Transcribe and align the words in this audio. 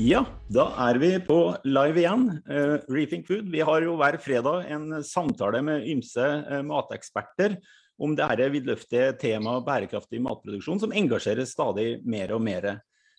Ja, 0.00 0.22
da 0.48 0.64
er 0.80 0.96
vi 0.96 1.08
på 1.20 1.34
live 1.68 2.00
igjen. 2.00 2.22
Uh, 2.48 2.78
Rethink 2.88 3.26
Food. 3.28 3.50
Vi 3.52 3.60
har 3.60 3.84
jo 3.84 3.98
hver 4.00 4.16
fredag 4.22 4.70
en 4.72 5.02
samtale 5.04 5.58
med 5.66 5.84
ymse 5.92 6.24
uh, 6.24 6.62
mateksperter 6.64 7.58
om 8.00 8.14
det 8.16 8.30
dette 8.30 8.46
vidløftige 8.54 9.10
temaet 9.20 9.66
bærekraftig 9.66 10.22
matproduksjon, 10.24 10.80
som 10.80 10.94
engasjerer 10.96 11.44
stadig 11.44 11.98
mer 12.08 12.32
og 12.32 12.40
mer. 12.46 12.68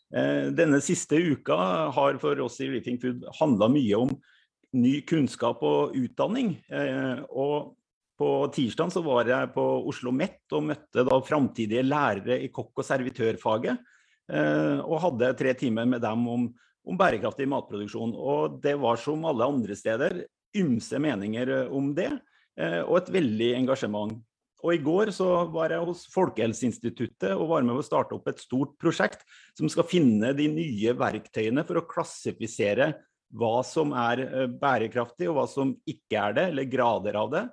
Uh, 0.10 0.50
denne 0.58 0.80
siste 0.82 1.20
uka 1.22 1.60
har 1.94 2.18
for 2.24 2.42
oss 2.48 2.58
i 2.66 2.72
Rethink 2.72 3.06
Food 3.06 3.30
handla 3.38 3.70
mye 3.70 4.02
om 4.08 4.16
ny 4.74 4.96
kunnskap 5.06 5.62
og 5.68 5.94
utdanning. 6.00 6.56
og 7.30 7.76
på 8.18 8.32
tirsdag 8.56 8.96
var 9.06 9.28
jeg 9.28 9.52
på 9.54 9.68
Oslo 9.92 10.14
Met 10.16 10.56
og 10.56 10.66
møtte 10.72 11.06
da 11.06 11.22
framtidige 11.22 11.86
lærere 11.86 12.40
i 12.42 12.50
kokk- 12.50 12.80
og 12.80 12.88
servitørfaget. 12.88 13.78
Og 14.32 15.02
hadde 15.04 15.34
tre 15.36 15.54
timer 15.60 15.86
med 15.86 16.00
dem 16.06 16.28
om 16.32 16.46
om 16.88 16.98
bærekraftig 16.98 17.48
matproduksjon. 17.50 18.14
Og 18.16 18.60
det 18.64 18.76
var 18.82 19.00
som 19.02 19.26
alle 19.30 19.48
andre 19.48 19.78
steder 19.78 20.24
ymse 20.58 21.00
meninger 21.02 21.54
eh, 21.56 21.72
om 21.72 21.94
det, 21.98 22.12
eh, 22.60 22.82
og 22.82 23.02
et 23.02 23.14
veldig 23.20 23.54
engasjement. 23.62 24.18
Og 24.62 24.76
I 24.76 24.82
går 24.84 25.10
så 25.16 25.28
var 25.50 25.74
jeg 25.74 25.86
hos 25.88 26.04
Folkehelseinstituttet 26.14 27.32
og 27.34 27.48
var 27.50 27.64
med 27.66 27.80
å 27.80 27.86
starte 27.86 28.14
opp 28.14 28.28
et 28.30 28.44
stort 28.44 28.76
prosjekt 28.82 29.24
som 29.58 29.70
skal 29.72 29.88
finne 29.90 30.36
de 30.38 30.46
nye 30.54 30.94
verktøyene 30.98 31.64
for 31.66 31.82
å 31.82 31.88
klassifisere 31.90 32.92
hva 33.32 33.56
som 33.66 33.96
er 33.98 34.26
eh, 34.28 34.46
bærekraftig 34.62 35.32
og 35.32 35.40
hva 35.40 35.48
som 35.50 35.74
ikke 35.90 36.28
er 36.28 36.38
det, 36.38 36.48
eller 36.54 36.70
grader 36.70 37.20
av 37.24 37.34
det. 37.34 37.48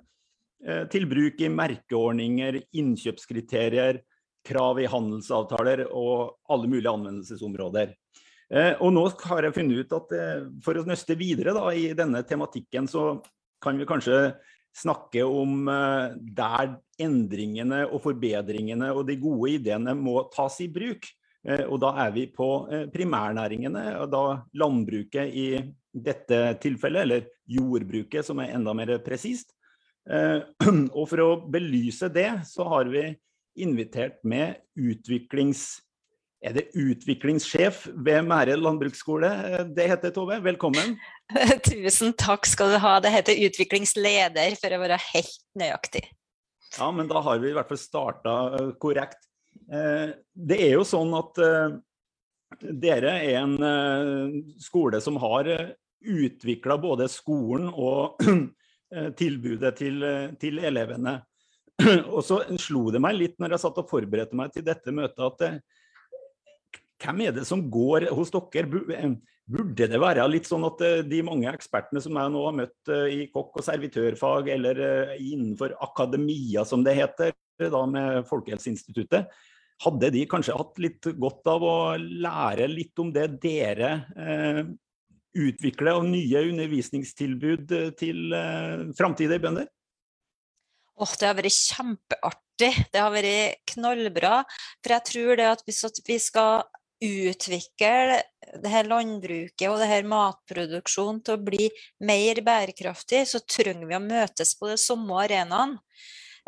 Til 0.91 1.05
bruk 1.07 1.39
i 1.39 1.47
merkeordninger, 1.47 2.57
innkjøpskriterier, 2.75 4.01
krav 4.43 4.81
i 4.83 4.89
handelsavtaler 4.91 5.85
og 5.87 6.33
alle 6.51 6.67
mulige 6.67 6.91
anvendelsesområder. 6.91 7.93
Eh, 8.49 8.73
og 8.81 8.93
nå 8.95 9.03
har 9.29 9.45
jeg 9.45 9.55
funnet 9.59 9.83
ut 9.83 9.91
at 9.93 10.13
eh, 10.17 10.47
for 10.65 10.79
å 10.79 10.85
nøste 10.87 11.17
videre 11.17 11.53
da, 11.53 11.67
i 11.69 11.91
denne 11.97 12.23
tematikken, 12.25 12.89
så 12.89 13.19
kan 13.61 13.77
vi 13.77 13.87
kanskje 13.89 14.33
snakke 14.79 15.21
om 15.25 15.69
eh, 15.69 16.15
der 16.37 16.73
endringene 17.01 17.83
og 17.87 18.01
forbedringene 18.07 18.89
og 18.95 19.05
de 19.09 19.19
gode 19.21 19.53
ideene 19.59 19.93
må 19.97 20.23
tas 20.33 20.59
i 20.65 20.69
bruk. 20.71 21.11
Og 21.39 21.77
da 21.79 21.93
er 22.03 22.09
vi 22.11 22.25
på 22.35 22.45
primærnæringene, 22.91 23.83
og 24.01 24.09
da 24.11 24.23
landbruket 24.59 25.31
i 25.31 25.45
dette 25.95 26.39
tilfellet, 26.59 27.05
eller 27.05 27.29
jordbruket 27.47 28.27
som 28.27 28.41
er 28.43 28.51
enda 28.57 28.73
mer 28.75 28.91
presist. 29.05 29.53
Og 30.99 31.05
for 31.07 31.23
å 31.23 31.29
belyse 31.47 32.11
det, 32.11 32.27
så 32.43 32.67
har 32.67 32.91
vi 32.91 33.05
invitert 33.63 34.19
med 34.27 34.59
utviklings 34.75 35.63
er 36.39 36.55
det 36.55 36.69
utviklingssjef 36.77 37.83
ved 37.99 38.23
Mære 38.27 38.55
landbruksskole 38.59 39.29
det 39.75 39.89
heter, 39.91 40.13
Tove? 40.15 40.39
Velkommen. 40.43 40.95
Tusen 41.67 42.13
takk 42.19 42.47
skal 42.47 42.73
du 42.73 42.77
ha. 42.79 42.95
Det 43.03 43.11
heter 43.11 43.41
utviklingsleder, 43.49 44.55
for 44.61 44.75
å 44.75 44.79
være 44.81 44.99
helt 45.09 45.35
nøyaktig. 45.59 46.05
Ja, 46.77 46.87
men 46.95 47.09
da 47.09 47.19
har 47.25 47.41
vi 47.41 47.51
i 47.51 47.57
hvert 47.57 47.69
fall 47.71 47.81
starta 47.81 48.35
eh, 48.55 48.71
korrekt. 48.79 49.25
Eh, 49.67 50.15
det 50.33 50.59
er 50.63 50.77
jo 50.77 50.85
sånn 50.87 51.11
at 51.17 51.41
eh, 51.43 51.75
dere 52.59 53.17
er 53.19 53.41
en 53.43 53.57
skole 54.61 55.01
som 55.03 55.19
har 55.21 55.49
utvikla 55.99 56.79
både 56.81 57.09
skolen 57.11 57.67
og 57.69 58.23
tilbudet 59.21 59.73
til, 59.77 60.05
til 60.41 60.61
elevene. 60.65 61.19
Og 62.15 62.23
så 62.25 62.39
slo 62.59 62.89
det 62.91 62.99
meg 63.03 63.19
litt 63.19 63.35
når 63.39 63.53
jeg 63.53 63.61
satt 63.61 63.77
og 63.79 63.91
forberedte 63.91 64.35
meg 64.35 64.49
til 64.55 64.65
dette 64.65 64.91
møtet, 64.91 65.21
at 65.29 65.61
hvem 66.99 67.25
er 67.25 67.35
det 67.35 67.45
som 67.47 67.65
går 67.71 68.09
hos 68.15 68.31
dere? 68.33 68.81
Eh, 68.95 69.13
burde 69.49 69.87
det 69.89 69.99
være 70.01 70.27
litt 70.29 70.49
sånn 70.49 70.67
at 70.67 70.81
eh, 70.85 71.03
de 71.07 71.21
mange 71.25 71.49
ekspertene 71.51 72.01
som 72.03 72.17
jeg 72.19 72.33
nå 72.33 72.41
har 72.45 72.57
møtt 72.59 72.91
eh, 72.93 73.05
i 73.15 73.29
kokk- 73.33 73.61
og 73.61 73.65
servitørfag, 73.65 74.51
eller 74.55 74.83
innenfor 75.17 75.77
akademia 75.85 76.65
som 76.67 76.83
det 76.85 76.97
heter, 76.99 77.33
da 77.59 77.85
med 77.89 78.27
Folkehelseinstituttet, 78.29 79.31
hadde 79.83 80.11
de 80.11 80.25
kanskje 80.27 80.57
hatt 80.59 80.79
litt 80.81 81.07
godt 81.19 81.47
av 81.47 81.63
å 81.63 81.79
lære 81.97 82.67
litt 82.71 82.99
om 82.99 83.13
det 83.15 83.27
dere 83.43 83.91
eh, 84.19 84.61
utvikler 85.39 85.95
av 85.95 86.07
nye 86.07 86.43
undervisningstilbud 86.49 87.73
til 87.99 88.35
eh, 88.35 88.89
framtidige 88.97 89.43
bønder? 89.45 89.69
Oh, 90.99 91.11
det 91.15 91.29
har 91.29 91.37
vært 91.37 91.55
kjempeartig. 91.55 92.73
Det 92.91 92.99
har 92.99 93.13
vært 93.13 93.61
knallbra. 93.71 94.41
For 94.83 94.95
jeg 94.97 95.07
tror 95.07 95.39
det 95.39 95.47
at 95.47 95.63
hvis 95.63 95.85
vi 96.03 96.17
skal 96.19 96.65
utvikle 96.99 98.21
det 98.59 98.71
her 98.71 98.87
landbruket 98.89 99.67
og 99.69 99.79
det 99.79 99.87
her 99.89 100.07
matproduksjonen 100.09 101.21
til 101.23 101.37
å 101.37 101.43
bli 101.43 101.69
mer 102.05 102.41
bærekraftig, 102.43 103.23
så 103.29 103.41
trenger 103.45 103.87
vi 103.87 103.97
å 103.97 104.03
møtes 104.03 104.55
på 104.59 104.71
de 104.71 104.77
samme 104.79 105.21
arenaene. 105.23 105.79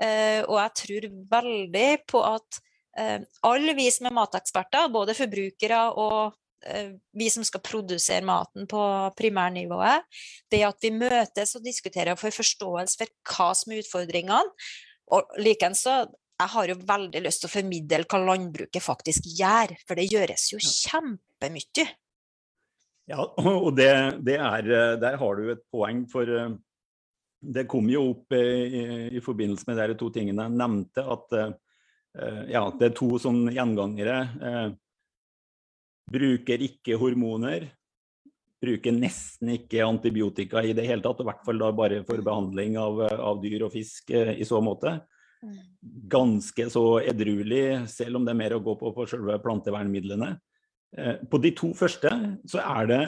Uh, 0.02 0.42
og 0.48 0.56
jeg 0.58 0.72
tror 0.80 1.08
veldig 1.30 1.90
på 2.10 2.22
at 2.26 2.62
uh, 2.98 3.20
alle 3.46 3.76
vi 3.78 3.86
som 3.94 4.08
er 4.10 4.16
mateksperter, 4.18 4.88
både 4.90 5.14
forbrukere 5.14 5.82
og 6.02 6.32
uh, 6.34 6.88
vi 7.20 7.28
som 7.30 7.46
skal 7.46 7.62
produsere 7.62 8.26
maten 8.26 8.66
på 8.72 8.86
primærnivået, 9.20 10.08
det 10.50 10.64
at 10.66 10.80
vi 10.82 10.94
møtes 10.96 11.54
og 11.60 11.68
diskuterer 11.68 12.16
og 12.16 12.24
får 12.24 12.34
forståelse 12.40 13.04
for 13.04 13.36
hva 13.36 13.52
som 13.60 13.76
er 13.76 13.84
utfordringene. 13.84 14.42
Og 15.12 15.38
likeens 15.44 15.84
så 15.86 16.02
jeg 16.42 16.50
har 16.56 16.72
jo 16.72 16.78
veldig 16.88 17.22
lyst 17.26 17.44
til 17.44 17.50
å 17.50 17.54
formidle 17.54 18.06
hva 18.10 18.20
landbruket 18.26 18.84
faktisk 18.84 19.28
gjør, 19.38 19.76
for 19.86 20.00
det 20.00 20.10
gjøres 20.10 20.48
jo 20.54 20.62
kjempemye. 20.62 21.88
Ja, 23.12 23.26
og 23.62 23.74
det, 23.78 23.92
det 24.26 24.38
er, 24.40 24.70
der 25.02 25.18
har 25.22 25.40
du 25.40 25.52
et 25.54 25.66
poeng, 25.74 26.06
for 26.10 26.30
eh, 26.30 26.54
det 27.42 27.68
kom 27.70 27.90
jo 27.92 28.06
opp 28.14 28.38
eh, 28.38 28.64
i, 28.64 28.86
i 29.18 29.24
forbindelse 29.24 29.68
med 29.70 29.82
de 29.82 29.98
to 30.00 30.12
tingene 30.14 30.48
jeg 30.48 30.58
nevnte, 30.62 31.04
at 31.04 31.38
eh, 31.40 31.52
ja, 32.54 32.66
det 32.78 32.90
er 32.90 32.98
to 32.98 33.14
sånne 33.24 33.54
gjengangere. 33.56 34.18
Bruker 36.12 36.64
ikke 36.66 36.98
hormoner. 37.00 37.70
Bruker 38.62 38.92
nesten 38.92 39.54
ikke 39.54 39.86
antibiotika 39.86 40.60
i 40.60 40.74
det 40.76 40.84
hele 40.90 41.06
tatt, 41.06 41.22
i 41.24 41.28
hvert 41.30 41.46
fall 41.48 41.62
da 41.64 41.70
bare 41.72 42.02
for 42.04 42.20
behandling 42.26 42.76
av, 42.82 43.00
av 43.16 43.40
dyr 43.40 43.64
og 43.70 43.72
fisk 43.78 44.12
i 44.12 44.44
så 44.46 44.60
måte 44.62 44.98
ganske 46.12 46.68
så 46.70 46.86
edruelig, 47.02 47.88
selv 47.90 48.20
om 48.20 48.26
det 48.26 48.34
er 48.34 48.42
mer 48.42 48.56
å 48.56 48.64
gå 48.64 48.76
på 48.80 48.94
på 48.96 49.08
selve 49.10 49.40
plantevernmidlene. 49.44 50.34
Eh, 50.98 51.16
på 51.32 51.40
de 51.42 51.54
to 51.58 51.72
første 51.78 52.12
så 52.52 52.62
er 52.62 52.90
det 52.92 53.02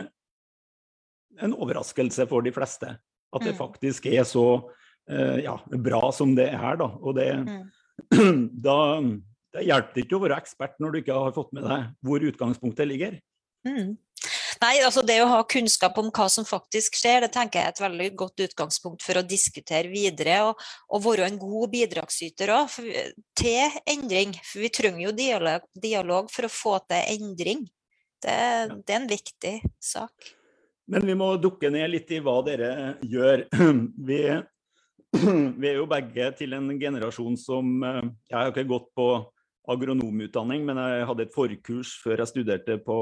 en 1.43 1.55
overraskelse 1.57 2.27
for 2.29 2.45
de 2.45 2.53
fleste 2.53 2.93
at 3.33 3.41
det 3.41 3.55
mm. 3.55 3.59
faktisk 3.59 4.07
er 4.11 4.25
så 4.29 4.45
eh, 5.09 5.43
ja, 5.45 5.57
bra 5.65 6.11
som 6.13 6.35
det 6.37 6.49
er. 6.53 6.77
Da. 6.79 6.89
Og 7.01 7.17
det, 7.17 7.29
mm. 7.41 8.47
da, 8.67 8.77
det 9.57 9.67
hjelper 9.67 10.03
ikke 10.03 10.17
å 10.17 10.23
være 10.25 10.39
ekspert 10.43 10.79
når 10.81 10.93
du 10.93 11.01
ikke 11.01 11.19
har 11.25 11.35
fått 11.35 11.53
med 11.57 11.65
deg 11.67 11.89
hvor 12.05 12.27
utgangspunktet 12.29 12.89
ligger. 12.89 13.19
Mm. 13.67 13.95
Nei, 14.63 14.77
altså 14.85 15.01
Det 15.03 15.17
å 15.19 15.27
ha 15.27 15.41
kunnskap 15.49 15.97
om 15.99 16.09
hva 16.13 16.29
som 16.31 16.45
faktisk 16.47 16.95
skjer, 16.95 17.25
det 17.25 17.33
tenker 17.33 17.59
jeg 17.59 17.67
er 17.67 17.73
et 17.73 17.81
veldig 17.83 18.09
godt 18.21 18.43
utgangspunkt 18.45 19.03
for 19.03 19.19
å 19.19 19.25
diskutere 19.27 19.91
videre. 19.91 20.37
Og, 20.47 20.61
og 20.93 21.03
være 21.03 21.27
en 21.27 21.39
god 21.41 21.73
bidragsyter 21.73 22.53
også, 22.55 22.85
til 23.39 23.75
endring. 23.89 24.31
For 24.45 24.63
vi 24.63 24.71
trenger 24.71 25.03
jo 25.07 25.15
dialog, 25.17 25.67
dialog 25.75 26.31
for 26.31 26.47
å 26.47 26.53
få 26.53 26.77
til 26.87 27.11
endring. 27.17 27.65
Det, 28.23 28.37
det, 28.85 28.93
er 28.93 29.01
en 29.01 29.09
viktig 29.09 29.53
sak. 29.83 30.31
Men 30.87 31.09
vi 31.09 31.17
må 31.19 31.33
dukke 31.43 31.71
ned 31.73 31.89
litt 31.91 32.15
i 32.15 32.21
hva 32.23 32.37
dere 32.47 32.71
gjør. 33.03 33.47
Vi, 34.09 34.21
vi 35.61 35.67
er 35.69 35.75
jo 35.77 35.89
begge 35.91 36.31
til 36.39 36.55
en 36.57 36.71
generasjon 36.79 37.35
som 37.37 37.83
eh, 37.85 37.99
Jeg 38.31 38.37
har 38.37 38.49
ikke 38.49 38.63
gått 38.71 38.87
på 38.97 39.05
agronomutdanning, 39.69 40.63
men 40.65 40.79
jeg 40.81 41.05
hadde 41.07 41.27
et 41.27 41.35
forkurs 41.35 41.93
før 42.01 42.23
jeg 42.23 42.31
studerte 42.31 42.79
på 42.83 42.97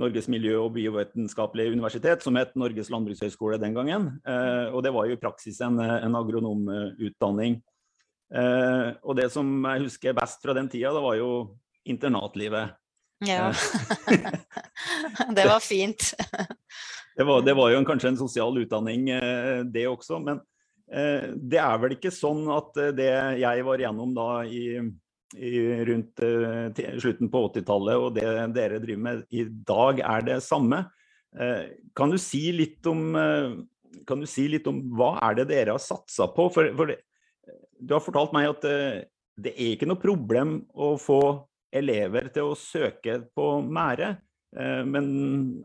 Norges 0.00 0.28
miljø- 0.32 0.62
og 0.62 0.72
biovitenskapelige 0.72 1.74
universitet, 1.74 2.22
som 2.24 2.36
het 2.40 2.54
Norges 2.56 2.88
landbrukshøgskole 2.92 3.58
den 3.60 3.74
gangen. 3.76 4.08
Eh, 4.24 4.72
og 4.72 4.80
det 4.84 4.92
var 4.94 5.08
jo 5.08 5.16
i 5.16 5.20
praksis 5.20 5.60
en, 5.60 5.76
en 5.80 6.16
agronomutdanning. 6.16 7.58
Eh, 8.32 8.86
og 9.04 9.18
det 9.18 9.28
som 9.34 9.48
jeg 9.68 9.84
husker 9.84 10.16
best 10.16 10.40
fra 10.44 10.54
den 10.56 10.70
tida, 10.72 10.94
det 10.94 11.02
var 11.04 11.18
jo 11.18 11.32
internatlivet. 11.84 12.72
Ja. 13.26 13.50
Eh. 14.08 14.40
det 15.36 15.44
var 15.50 15.60
fint. 15.60 16.14
det, 17.16 17.28
var, 17.28 17.44
det, 17.44 17.56
var, 17.58 17.70
jo 17.74 17.82
en, 17.82 17.88
kanskje 17.88 18.14
en 18.14 18.22
sosial 18.22 18.56
utdanning, 18.64 19.10
det 19.68 19.86
også. 19.90 20.22
Men 20.24 20.40
eh, 20.88 21.28
det 21.36 21.60
er 21.60 21.84
vel 21.84 21.98
ikke 21.98 22.14
sånn 22.14 22.46
at 22.54 22.80
det 22.96 23.12
jeg 23.44 23.68
var 23.68 23.84
igjennom 23.84 24.16
da 24.16 24.30
i 24.48 24.64
i, 25.36 25.84
rundt 25.88 26.22
uh, 26.22 26.98
slutten 27.00 27.30
på 27.32 27.44
80-tallet, 27.48 28.00
og 28.00 28.16
det 28.16 28.26
dere 28.56 28.80
driver 28.82 29.04
med 29.06 29.22
i 29.30 29.44
dag, 29.48 30.02
er 30.04 30.26
det 30.26 30.40
samme. 30.44 30.84
Uh, 31.32 31.70
kan, 31.98 32.12
du 32.12 32.20
si 32.20 32.50
om, 32.90 33.04
uh, 33.16 34.02
kan 34.08 34.20
du 34.20 34.28
si 34.28 34.48
litt 34.52 34.68
om 34.70 34.82
hva 34.96 35.14
er 35.28 35.40
det 35.40 35.48
dere 35.52 35.76
har 35.76 35.82
satsa 35.82 36.28
på? 36.34 36.48
For, 36.54 36.72
for 36.76 36.92
det, 36.92 37.00
du 37.82 37.96
har 37.96 38.04
fortalt 38.04 38.34
meg 38.36 38.50
at 38.50 38.66
det 39.42 39.54
er 39.56 39.72
ikke 39.72 39.88
noe 39.90 39.98
problem 39.98 40.60
å 40.70 40.92
få 41.00 41.22
elever 41.74 42.28
til 42.34 42.52
å 42.52 42.58
søke 42.58 43.16
på 43.34 43.46
Mære. 43.64 44.14
Eh, 44.52 44.84
men 44.84 45.06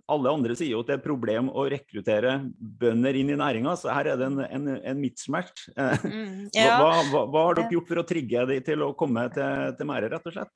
alle 0.08 0.32
andre 0.32 0.56
sier 0.56 0.72
jo 0.72 0.82
at 0.84 0.90
det 0.90 0.96
er 0.96 1.02
et 1.02 1.08
problem 1.08 1.52
å 1.52 1.68
rekruttere 1.72 2.38
bønder 2.56 3.20
inn 3.20 3.34
i 3.34 3.40
næringa, 3.40 3.76
så 3.80 3.92
her 3.92 4.14
er 4.14 4.20
det 4.20 4.30
en, 4.30 4.42
en, 4.48 4.74
en 4.80 5.02
mismatch. 5.02 5.68
Mm, 5.78 6.50
ja. 6.56 6.78
hva, 6.80 6.92
hva, 7.12 7.24
hva, 7.28 7.46
har 7.50 7.60
dere 7.60 7.78
gjort 7.78 7.92
for 7.92 8.02
å 8.02 8.08
trigge 8.08 8.48
dem 8.50 8.66
til 8.66 8.86
å 8.86 8.94
komme 8.98 9.28
til, 9.36 9.72
til 9.78 9.90
Mære, 9.90 10.12
rett 10.14 10.30
og 10.30 10.38
slett? 10.38 10.54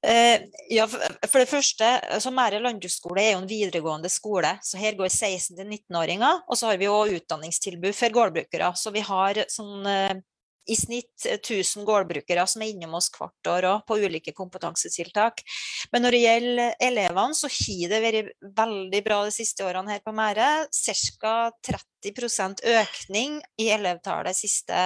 Uh, 0.00 0.48
ja, 0.72 0.86
for 0.88 1.42
det 1.42 1.48
første, 1.50 1.88
så 2.24 2.32
Mære 2.32 2.60
landbruksskole 2.64 3.20
er 3.20 3.34
jo 3.34 3.42
en 3.42 3.50
videregående 3.50 4.08
skole. 4.12 4.54
så 4.64 4.80
Her 4.80 4.96
går 4.96 5.10
16-19-åringer. 5.12 6.44
Og 6.48 6.56
så 6.56 6.70
har 6.70 6.80
vi 6.80 6.88
jo 6.88 7.02
utdanningstilbud 7.18 7.96
for 7.96 8.16
gårdbrukere. 8.16 8.72
Så 8.80 8.92
vi 8.94 9.04
har 9.04 9.42
sånn 9.52 9.84
uh, 9.84 10.22
i 10.68 10.76
snitt 10.76 11.24
1000 11.26 11.84
gårdbrukere 11.88 12.44
som 12.48 12.62
er 12.62 12.72
innom 12.74 12.96
oss 12.98 13.08
hvert 13.14 13.50
år 13.50 13.66
òg, 13.70 13.84
på 13.88 13.98
ulike 14.02 14.34
kompetansetiltak. 14.36 15.42
Men 15.92 16.04
når 16.04 16.16
det 16.16 16.20
gjelder 16.24 16.74
elevene, 16.90 17.38
så 17.38 17.50
har 17.50 17.94
det 17.94 18.02
vært 18.04 18.30
veldig 18.60 19.02
bra 19.06 19.22
de 19.26 19.34
siste 19.34 19.66
årene 19.66 19.96
her 19.96 20.04
på 20.04 20.14
Mære. 20.16 20.50
Ca. 20.70 21.34
30% 22.04 22.62
økning 22.76 23.40
i 23.60 23.70
elevtallet 23.74 24.34
de 24.34 24.38
siste 24.38 24.84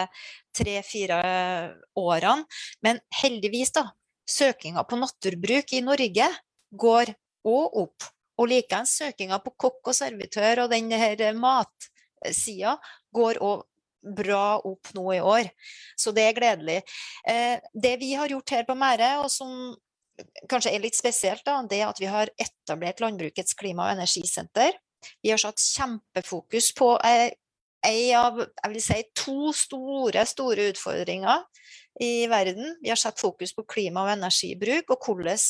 tre-fire 0.54 1.20
årene. 1.98 2.46
Men 2.84 3.02
heldigvis, 3.22 3.74
da. 3.74 3.88
Søkinga 4.24 4.86
på 4.88 4.96
naturbruk 4.96 5.74
i 5.76 5.82
Norge 5.84 6.30
går 6.72 7.12
òg 7.44 7.80
opp. 7.82 8.06
Og 8.40 8.48
likeens 8.50 8.96
søkinga 8.98 9.38
på 9.44 9.52
kokk 9.66 9.92
og 9.92 9.94
servitør 9.94 10.64
og 10.64 10.72
den 10.72 10.88
her 10.90 11.20
matsida 11.38 12.78
går 13.14 13.38
òg 13.44 13.62
bra 14.04 14.58
opp 14.60 14.92
nå 14.96 15.06
i 15.16 15.20
år. 15.20 15.50
Så 15.96 16.12
det 16.14 16.28
er 16.28 16.36
gledelig. 16.36 16.80
Eh, 17.28 17.58
det 17.72 17.96
vi 18.02 18.12
har 18.18 18.32
gjort 18.32 18.54
her 18.56 18.66
på 18.68 18.76
Mære, 18.78 19.16
og 19.24 19.30
som 19.32 19.74
kanskje 20.50 20.74
er 20.74 20.82
litt 20.84 20.96
spesielt, 20.96 21.44
da, 21.46 21.60
det 21.68 21.80
er 21.80 21.88
at 21.90 22.00
vi 22.02 22.10
har 22.10 22.30
etablert 22.40 23.02
Landbrukets 23.02 23.56
klima- 23.58 23.88
og 23.88 23.96
energisenter. 23.96 24.76
Vi 25.22 25.32
har 25.32 25.40
satt 25.40 25.60
kjempefokus 25.60 26.70
på 26.78 26.94
ei 27.04 27.32
eh, 27.84 28.12
av 28.16 28.38
jeg 28.40 28.70
vil 28.72 28.80
si, 28.80 29.00
to 29.12 29.52
store, 29.52 30.22
store 30.28 30.70
utfordringer 30.72 31.42
i 32.00 32.26
verden. 32.30 32.78
Vi 32.82 32.88
har 32.88 33.00
satt 33.00 33.20
fokus 33.20 33.52
på 33.54 33.66
klima- 33.68 34.06
og 34.06 34.14
energibruk, 34.14 34.94
og 34.94 35.10
hvordan 35.10 35.42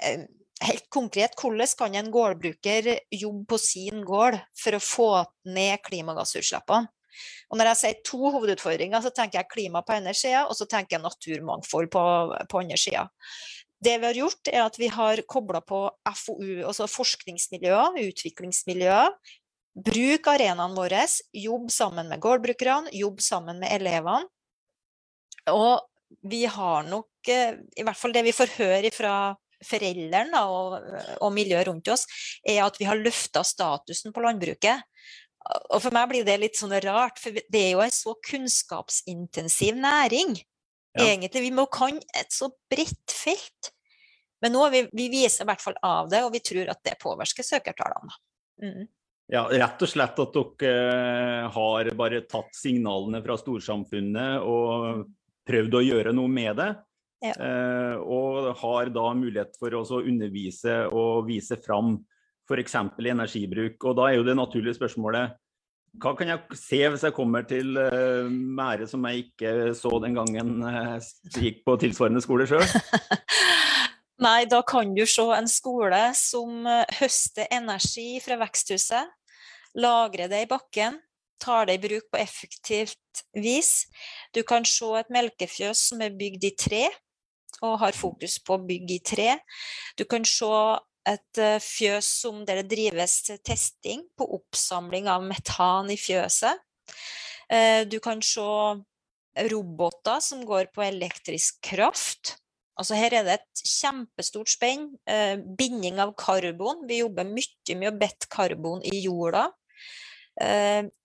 eh, 0.00 0.24
Helt 0.62 0.84
konkret, 0.94 1.32
hvordan 1.34 1.66
kan 1.74 1.94
en 1.98 2.10
gårdbruker 2.14 2.86
jobbe 3.10 3.46
på 3.50 3.56
sin 3.58 4.04
gård 4.06 4.36
for 4.54 4.76
å 4.76 4.82
få 4.82 5.08
ned 5.50 5.80
klimagassutslippene? 5.82 6.86
Og 7.50 7.58
når 7.58 7.72
jeg 7.72 7.80
sier 7.80 8.00
to 8.06 8.20
hovedutfordringer, 8.34 9.02
så 9.04 9.12
tenker 9.14 9.40
jeg 9.40 9.50
klima 9.52 9.82
på 9.86 9.96
ene 9.96 10.14
sida, 10.16 10.46
og 10.48 10.56
så 10.58 10.68
tenker 10.70 10.96
jeg 10.96 11.04
naturmangfold 11.04 11.90
på, 11.92 12.04
på 12.50 12.62
andre 12.62 12.78
sida. 12.80 13.06
Det 13.82 13.96
vi 13.98 14.06
har 14.06 14.18
gjort, 14.18 14.50
er 14.52 14.62
at 14.62 14.78
vi 14.78 14.88
har 14.94 15.24
kobla 15.26 15.62
på 15.66 15.84
FoU, 16.14 16.62
altså 16.68 16.86
forskningsmiljøer, 16.90 17.98
utviklingsmiljøer. 18.08 19.16
Bruk 19.72 20.28
arenaene 20.28 20.76
våre, 20.76 21.06
jobb 21.34 21.70
sammen 21.72 22.10
med 22.12 22.20
gårdbrukerne, 22.22 22.92
jobb 22.94 23.22
sammen 23.24 23.58
med 23.62 23.72
elevene. 23.74 24.28
Og 25.50 25.80
vi 26.28 26.44
har 26.46 26.84
nok, 26.86 27.10
eh, 27.28 27.56
i 27.76 27.82
hvert 27.82 27.98
fall 27.98 28.12
det 28.14 28.22
vi 28.26 28.36
får 28.36 28.54
høre 28.60 28.92
fra 28.94 29.14
foreldrene 29.66 30.42
og, 30.50 30.76
og 31.22 31.32
miljøet 31.34 31.68
rundt 31.68 31.90
oss, 31.94 32.06
er 32.46 32.62
at 32.64 32.78
vi 32.80 32.86
har 32.88 33.00
løfta 33.00 33.42
statusen 33.46 34.14
på 34.14 34.22
landbruket. 34.24 34.82
Og 35.42 35.80
for 35.82 35.94
meg 35.94 36.08
blir 36.10 36.26
det 36.26 36.38
litt 36.38 36.58
sånn 36.58 36.74
rart, 36.84 37.18
for 37.20 37.34
det 37.34 37.60
er 37.60 37.70
jo 37.74 37.82
en 37.84 37.94
så 37.94 38.14
kunnskapsintensiv 38.28 39.78
næring. 39.80 40.36
Ja. 40.92 41.06
Egentlig, 41.08 41.46
Vi 41.48 41.54
må 41.56 41.66
kan 41.72 41.98
et 42.18 42.34
så 42.34 42.50
bredt 42.70 43.14
felt. 43.14 43.72
Men 44.42 44.54
nå 44.56 44.66
vi, 44.74 44.84
vi 44.92 45.08
viser 45.12 45.44
i 45.44 45.50
hvert 45.50 45.62
fall 45.62 45.78
av 45.86 46.10
det, 46.10 46.22
og 46.26 46.34
vi 46.34 46.42
tror 46.44 46.70
at 46.72 46.82
det 46.84 46.98
påvirker 47.02 47.46
søkertallene. 47.46 48.14
Mm. 48.62 48.86
Ja, 49.32 49.46
rett 49.48 49.82
og 49.82 49.88
slett 49.88 50.18
at 50.20 50.38
dere 50.60 51.50
har 51.54 51.90
bare 51.96 52.24
tatt 52.28 52.50
signalene 52.58 53.22
fra 53.24 53.38
storsamfunnet 53.40 54.42
og 54.44 55.06
prøvd 55.48 55.78
å 55.78 55.84
gjøre 55.86 56.14
noe 56.16 56.30
med 56.30 56.58
det. 56.58 56.70
Ja. 57.22 57.36
Eh, 57.38 57.96
og 58.02 58.50
har 58.58 58.90
da 58.92 59.06
mulighet 59.14 59.54
for 59.60 59.74
å 59.78 59.84
undervise 60.02 60.82
og 60.90 61.28
vise 61.30 61.56
fram 61.62 62.00
f.eks. 62.48 62.76
energibruk. 62.98 63.78
Og 63.84 63.96
da 63.98 64.08
er 64.08 64.18
jo 64.18 64.26
det 64.26 64.36
naturlige 64.38 64.78
spørsmålet 64.78 65.38
hva 66.00 66.14
kan 66.16 66.30
jeg 66.30 66.56
se 66.56 66.78
hvis 66.88 67.02
jeg 67.04 67.12
kommer 67.12 67.44
til 67.44 67.76
uh, 67.76 68.24
Mære 68.32 68.86
som 68.88 69.04
jeg 69.08 69.26
ikke 69.26 69.74
så 69.76 69.90
den 70.00 70.16
gangen 70.16 70.62
jeg 70.64 71.02
uh, 71.02 71.08
gikk 71.36 71.60
på 71.66 71.76
tilsvarende 71.82 72.22
skole 72.24 72.46
sjøl? 72.48 72.64
Nei, 74.24 74.46
da 74.48 74.62
kan 74.64 74.94
du 74.96 75.02
se 75.08 75.26
en 75.36 75.50
skole 75.50 76.00
som 76.16 76.64
uh, 76.64 76.86
høster 76.96 77.50
energi 77.52 78.22
fra 78.24 78.38
veksthuset, 78.40 79.10
lagrer 79.76 80.32
det 80.32 80.46
i 80.46 80.48
bakken, 80.48 80.96
tar 81.42 81.68
det 81.68 81.76
i 81.76 81.82
bruk 81.84 82.08
på 82.12 82.22
effektivt 82.22 83.24
vis. 83.36 83.90
Du 84.32 84.40
kan 84.48 84.64
se 84.68 84.88
et 84.96 85.12
melkefjøs 85.12 85.88
som 85.90 86.00
er 86.04 86.16
bygd 86.16 86.48
i 86.48 86.54
tre, 86.56 86.86
og 87.62 87.80
har 87.82 87.92
fokus 87.92 88.38
på 88.40 88.56
bygg 88.64 88.96
i 88.96 89.02
tre. 89.04 89.28
Du 89.98 90.06
kan 90.08 90.24
se 90.24 90.48
et 91.08 91.40
eh, 91.40 91.58
fjøs 91.62 92.06
som 92.22 92.42
der 92.46 92.62
det 92.62 92.70
drives 92.76 93.18
testing 93.46 94.04
på 94.18 94.28
oppsamling 94.38 95.08
av 95.10 95.24
metan 95.26 95.90
i 95.92 95.98
fjøset. 95.98 96.62
Eh, 97.50 97.82
du 97.88 97.98
kan 98.02 98.22
se 98.24 98.46
roboter 99.52 100.22
som 100.22 100.44
går 100.46 100.70
på 100.74 100.84
elektrisk 100.86 101.60
kraft. 101.64 102.36
Altså 102.78 102.96
her 102.96 103.14
er 103.18 103.26
det 103.26 103.38
et 103.40 103.64
kjempestort 103.68 104.50
spenn. 104.52 104.90
Eh, 105.08 105.36
binding 105.58 106.00
av 106.02 106.14
karbon. 106.18 106.86
Vi 106.88 107.02
jobber 107.02 107.28
mye 107.28 107.78
med 107.78 107.92
å 107.92 107.98
bette 107.98 108.30
karbon 108.32 108.84
i 108.86 109.04
jorda. 109.04 109.50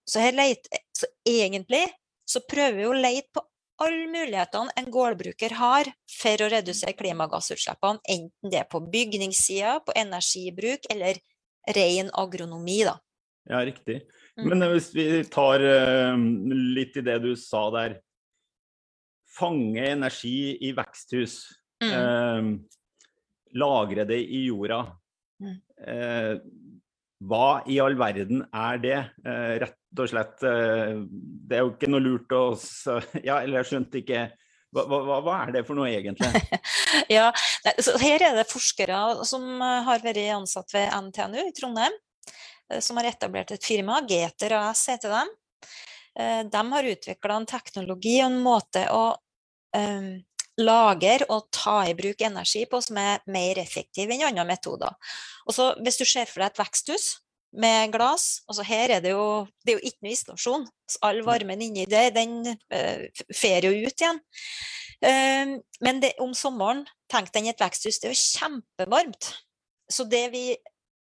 Så, 0.08 0.22
leter, 0.32 0.80
så 0.96 1.08
egentlig 1.28 1.82
så 2.24 2.40
prøver 2.48 2.78
vi 2.78 2.86
å 2.88 2.94
lete 2.96 3.28
på 3.36 3.42
alle 3.84 4.08
mulighetene 4.10 4.74
en 4.80 4.88
gårdbruker 4.92 5.54
har 5.60 5.90
for 6.10 6.44
å 6.44 6.50
redusere 6.52 6.96
klimagassutslippene, 6.98 8.02
enten 8.10 8.54
det 8.54 8.62
er 8.64 8.70
på 8.72 8.82
bygningssida, 8.82 9.80
på 9.86 9.96
energibruk 9.98 10.88
eller 10.94 11.20
ren 11.78 12.10
agronomi. 12.18 12.80
Da. 12.88 12.98
Ja, 13.50 13.62
riktig. 13.66 14.02
Mm. 14.38 14.50
Men 14.50 14.68
hvis 14.74 14.90
vi 14.96 15.08
tar 15.32 15.64
uh, 15.64 16.18
litt 16.78 16.98
i 17.00 17.06
det 17.06 17.20
du 17.24 17.34
sa 17.40 17.68
der. 17.76 18.00
Fange 19.38 19.84
energi 19.86 20.58
i 20.66 20.72
veksthus. 20.74 21.44
Mm. 21.84 21.92
Uh, 21.94 22.48
lagre 23.62 24.08
det 24.10 24.18
i 24.18 24.48
jorda. 24.48 24.82
Mm. 25.44 25.60
Uh, 25.78 26.77
hva 27.26 27.62
i 27.66 27.80
all 27.82 27.98
verden 27.98 28.44
er 28.54 28.82
det? 28.82 28.98
rett 29.64 30.02
og 30.02 30.10
slett 30.12 30.44
eh, 30.46 31.00
Det 31.10 31.58
er 31.58 31.64
jo 31.64 31.72
ikke 31.74 31.90
noe 31.90 32.04
lurt 32.04 32.36
å 32.36 32.44
Ja, 33.26 33.40
eller 33.40 33.62
jeg 33.62 33.70
skjønte 33.72 34.02
ikke 34.04 34.28
hva, 34.76 34.84
hva, 34.84 35.20
hva, 35.24 35.36
er 35.46 35.54
det 35.56 35.62
for 35.66 35.80
noe, 35.80 35.88
egentlig? 35.90 36.28
ja, 37.16 37.30
Her 37.64 38.26
er 38.28 38.36
det 38.36 38.50
forskere 38.52 39.24
som 39.26 39.48
eh, 39.56 39.78
har 39.88 40.04
vært 40.04 40.20
ansatt 40.36 40.76
ved 40.76 40.92
NTNU 41.08 41.40
i 41.40 41.54
Trondheim. 41.56 41.96
Eh, 42.70 42.82
som 42.84 43.00
har 43.00 43.08
etablert 43.10 43.56
et 43.56 43.64
firma, 43.64 44.02
Geter 44.06 44.58
AS 44.60 44.84
heter 44.92 45.16
dem. 45.16 45.32
De 46.18 46.62
har 46.74 46.88
utvikla 46.90 47.36
en 47.38 47.46
teknologi 47.46 48.16
og 48.18 48.26
en 48.26 48.38
måte 48.42 48.82
å 48.90 49.02
um, 49.14 50.08
lagre 50.58 51.28
og 51.30 51.48
ta 51.54 51.80
i 51.88 51.96
bruk 51.98 52.22
energi 52.26 52.66
på 52.70 52.82
som 52.82 52.98
er 53.02 53.24
mer 53.30 53.60
effektiv 53.62 54.10
enn 54.10 54.26
andre 54.30 54.46
metoder. 54.48 54.94
Og 55.46 55.54
så 55.54 55.74
Hvis 55.84 55.98
du 55.98 56.06
ser 56.06 56.26
for 56.26 56.42
deg 56.42 56.52
et 56.52 56.62
veksthus, 56.64 57.18
med 57.58 57.92
glass. 57.94 58.42
Altså 58.48 58.64
her 58.68 58.92
er 58.98 59.04
det 59.04 59.14
jo 59.14 59.48
Det 59.64 59.74
er 59.74 59.80
jo 59.80 59.90
ikke 59.90 60.06
noe 60.06 60.14
isolasjon. 60.14 60.68
Så 60.90 61.02
all 61.06 61.22
varmen 61.26 61.62
inni 61.64 61.86
der, 61.90 62.12
den 62.16 62.42
uh, 62.48 63.24
fer 63.36 63.68
jo 63.68 63.74
ut 63.74 64.04
igjen. 64.04 64.22
Um, 64.98 65.58
men 65.84 66.02
det, 66.02 66.16
om 66.24 66.34
sommeren, 66.34 66.86
tenk 67.12 67.30
deg 67.36 67.52
et 67.52 67.62
veksthus, 67.62 68.00
det 68.02 68.10
er 68.10 68.16
jo 68.16 68.24
kjempevarmt. 68.24 69.30
Så 69.92 70.08
det 70.10 70.24
vi 70.34 70.46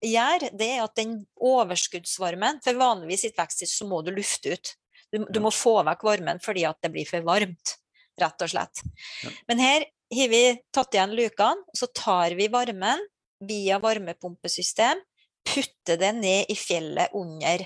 gjør, 0.03 0.47
det 0.51 0.69
er 0.75 0.81
at 0.83 0.95
den 0.97 1.21
overskuddsvarmen 1.39 2.59
For 2.65 2.75
vanligvis 2.79 3.23
i 3.23 3.29
et 3.31 3.37
veksthus 3.39 3.77
så 3.79 3.87
må 3.87 4.01
du 4.03 4.11
lufte 4.15 4.55
ut. 4.55 4.73
Du, 5.13 5.21
du, 5.29 5.39
må 5.43 5.51
få 5.53 5.77
vekk 5.85 6.03
varmen 6.07 6.41
fordi 6.41 6.65
at 6.65 6.79
det 6.81 6.89
blir 6.95 7.05
for 7.05 7.21
varmt, 7.27 7.75
rett 8.21 8.45
og 8.45 8.51
slett. 8.51 8.83
Ja. 9.23 9.31
Men 9.49 9.63
her 9.63 9.87
har 10.13 10.29
vi 10.29 10.43
tatt 10.75 10.93
igjen 10.93 11.15
lukene, 11.17 11.65
og 11.65 11.79
så 11.79 11.89
tar 11.89 12.35
vi 12.37 12.49
varmen 12.53 13.01
via 13.43 13.79
varmepumpesystem 13.81 15.01
putter 15.43 15.99
det 15.99 16.11
ned 16.17 16.51
i 16.51 16.55
fjellet 16.57 17.13
under 17.17 17.65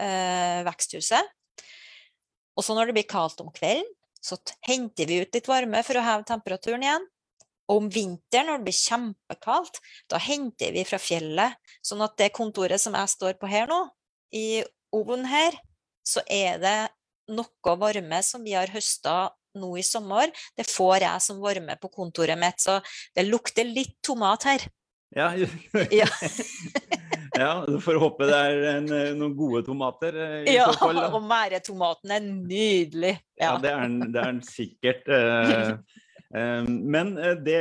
eh, 0.00 0.60
veksthuset. 0.66 1.34
Og 2.58 2.64
så 2.64 2.74
når 2.74 2.90
det 2.90 2.98
blir 2.98 3.08
kaldt 3.10 3.40
om 3.44 3.52
kvelden, 3.54 3.86
så 4.18 4.38
henter 4.66 5.06
vi 5.06 5.20
ut 5.22 5.34
litt 5.36 5.48
varme 5.48 5.82
for 5.86 5.98
å 5.98 6.02
heve 6.02 6.26
temperaturen 6.26 6.82
igjen. 6.82 7.06
Og 7.68 7.84
om 7.84 7.88
vinteren, 7.92 8.48
når 8.48 8.58
det 8.58 8.66
blir 8.66 8.78
kjempekaldt, 8.78 9.78
da 10.10 10.18
henter 10.22 10.72
vi 10.74 10.82
fra 10.88 10.98
fjellet. 11.00 11.58
Sånn 11.84 12.02
at 12.02 12.16
det 12.18 12.32
kontoret 12.36 12.80
som 12.82 12.96
jeg 12.96 13.12
står 13.12 13.36
på 13.38 13.50
her 13.50 13.68
nå, 13.70 13.82
i 14.34 14.64
ovnen 14.94 15.28
her, 15.28 15.54
så 16.02 16.24
er 16.24 16.58
det 16.62 16.78
noe 17.30 17.74
varme 17.78 18.22
som 18.24 18.42
vi 18.44 18.56
har 18.56 18.72
høsta 18.72 19.28
nå 19.60 19.72
i 19.78 19.84
sommer. 19.86 20.30
Det 20.56 20.66
får 20.70 21.04
jeg 21.04 21.24
som 21.26 21.40
varme 21.42 21.76
på 21.82 21.90
kontoret 21.92 22.38
mitt. 22.40 22.60
Så 22.62 22.78
det 23.16 23.26
lukter 23.28 23.68
litt 23.68 23.96
tomat 24.04 24.48
her. 24.48 24.66
Ja, 25.16 25.30
Ja. 26.00 26.06
ja, 27.38 27.52
du 27.68 27.78
får 27.80 27.96
håpe 28.02 28.26
det 28.28 28.36
er 28.36 28.64
en, 28.74 28.88
noen 29.18 29.36
gode 29.38 29.62
tomater 29.66 30.16
eh, 30.16 30.34
i 30.50 30.56
Ja, 30.58 30.66
så 30.72 30.78
fall. 30.90 30.98
og 31.06 31.22
mæretomaten 31.24 32.12
er 32.16 32.26
nydelig. 32.26 33.14
Ja, 33.38 33.54
Ja. 33.54 33.54
det 33.62 33.70
er 33.72 33.80
den, 33.86 33.98
det 34.12 34.20
er 34.20 34.28
den 34.32 34.42
sikkert. 34.44 35.08
eh, 35.08 35.70
eh, 36.34 36.68
Men 36.68 37.14
det 37.44 37.60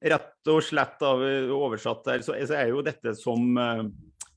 rett 0.00 0.48
og 0.52 0.62
slett 0.64 1.02
oversatt 1.04 2.06
her, 2.12 2.22
så 2.24 2.36
er 2.56 2.70
jo 2.74 2.82
dette 2.84 3.12
som 3.18 3.56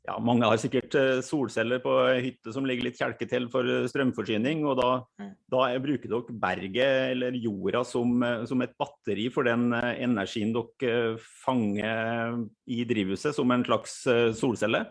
ja, 0.06 0.18
Mange 0.20 0.44
har 0.46 0.58
sikkert 0.60 0.96
eh, 1.00 1.22
solceller 1.24 1.80
på 1.80 1.92
hytte 2.22 2.52
som 2.54 2.66
ligger 2.68 2.84
litt 2.90 2.98
kjelke 3.00 3.28
til 3.30 3.48
for 3.50 3.64
eh, 3.64 3.86
strømforsyning. 3.88 4.66
og 4.68 4.78
Da, 4.82 4.90
Mm. 5.20 5.36
da 5.50 5.62
er- 5.70 5.80
bruker 5.80 6.10
dere 6.10 6.34
berget 6.40 7.12
eller 7.12 7.32
jorda 7.32 7.86
som, 7.86 8.22
eh, 8.24 8.46
som 8.46 8.62
et 8.62 8.76
batteri 8.78 9.30
for 9.32 9.44
den 9.44 9.72
energien 9.74 10.52
dere 10.54 11.18
fanger 11.46 12.48
i 12.68 12.84
drivhuset, 12.86 13.34
som 13.36 13.50
en 13.52 13.64
slags 13.64 14.04
solcelle. 14.40 14.86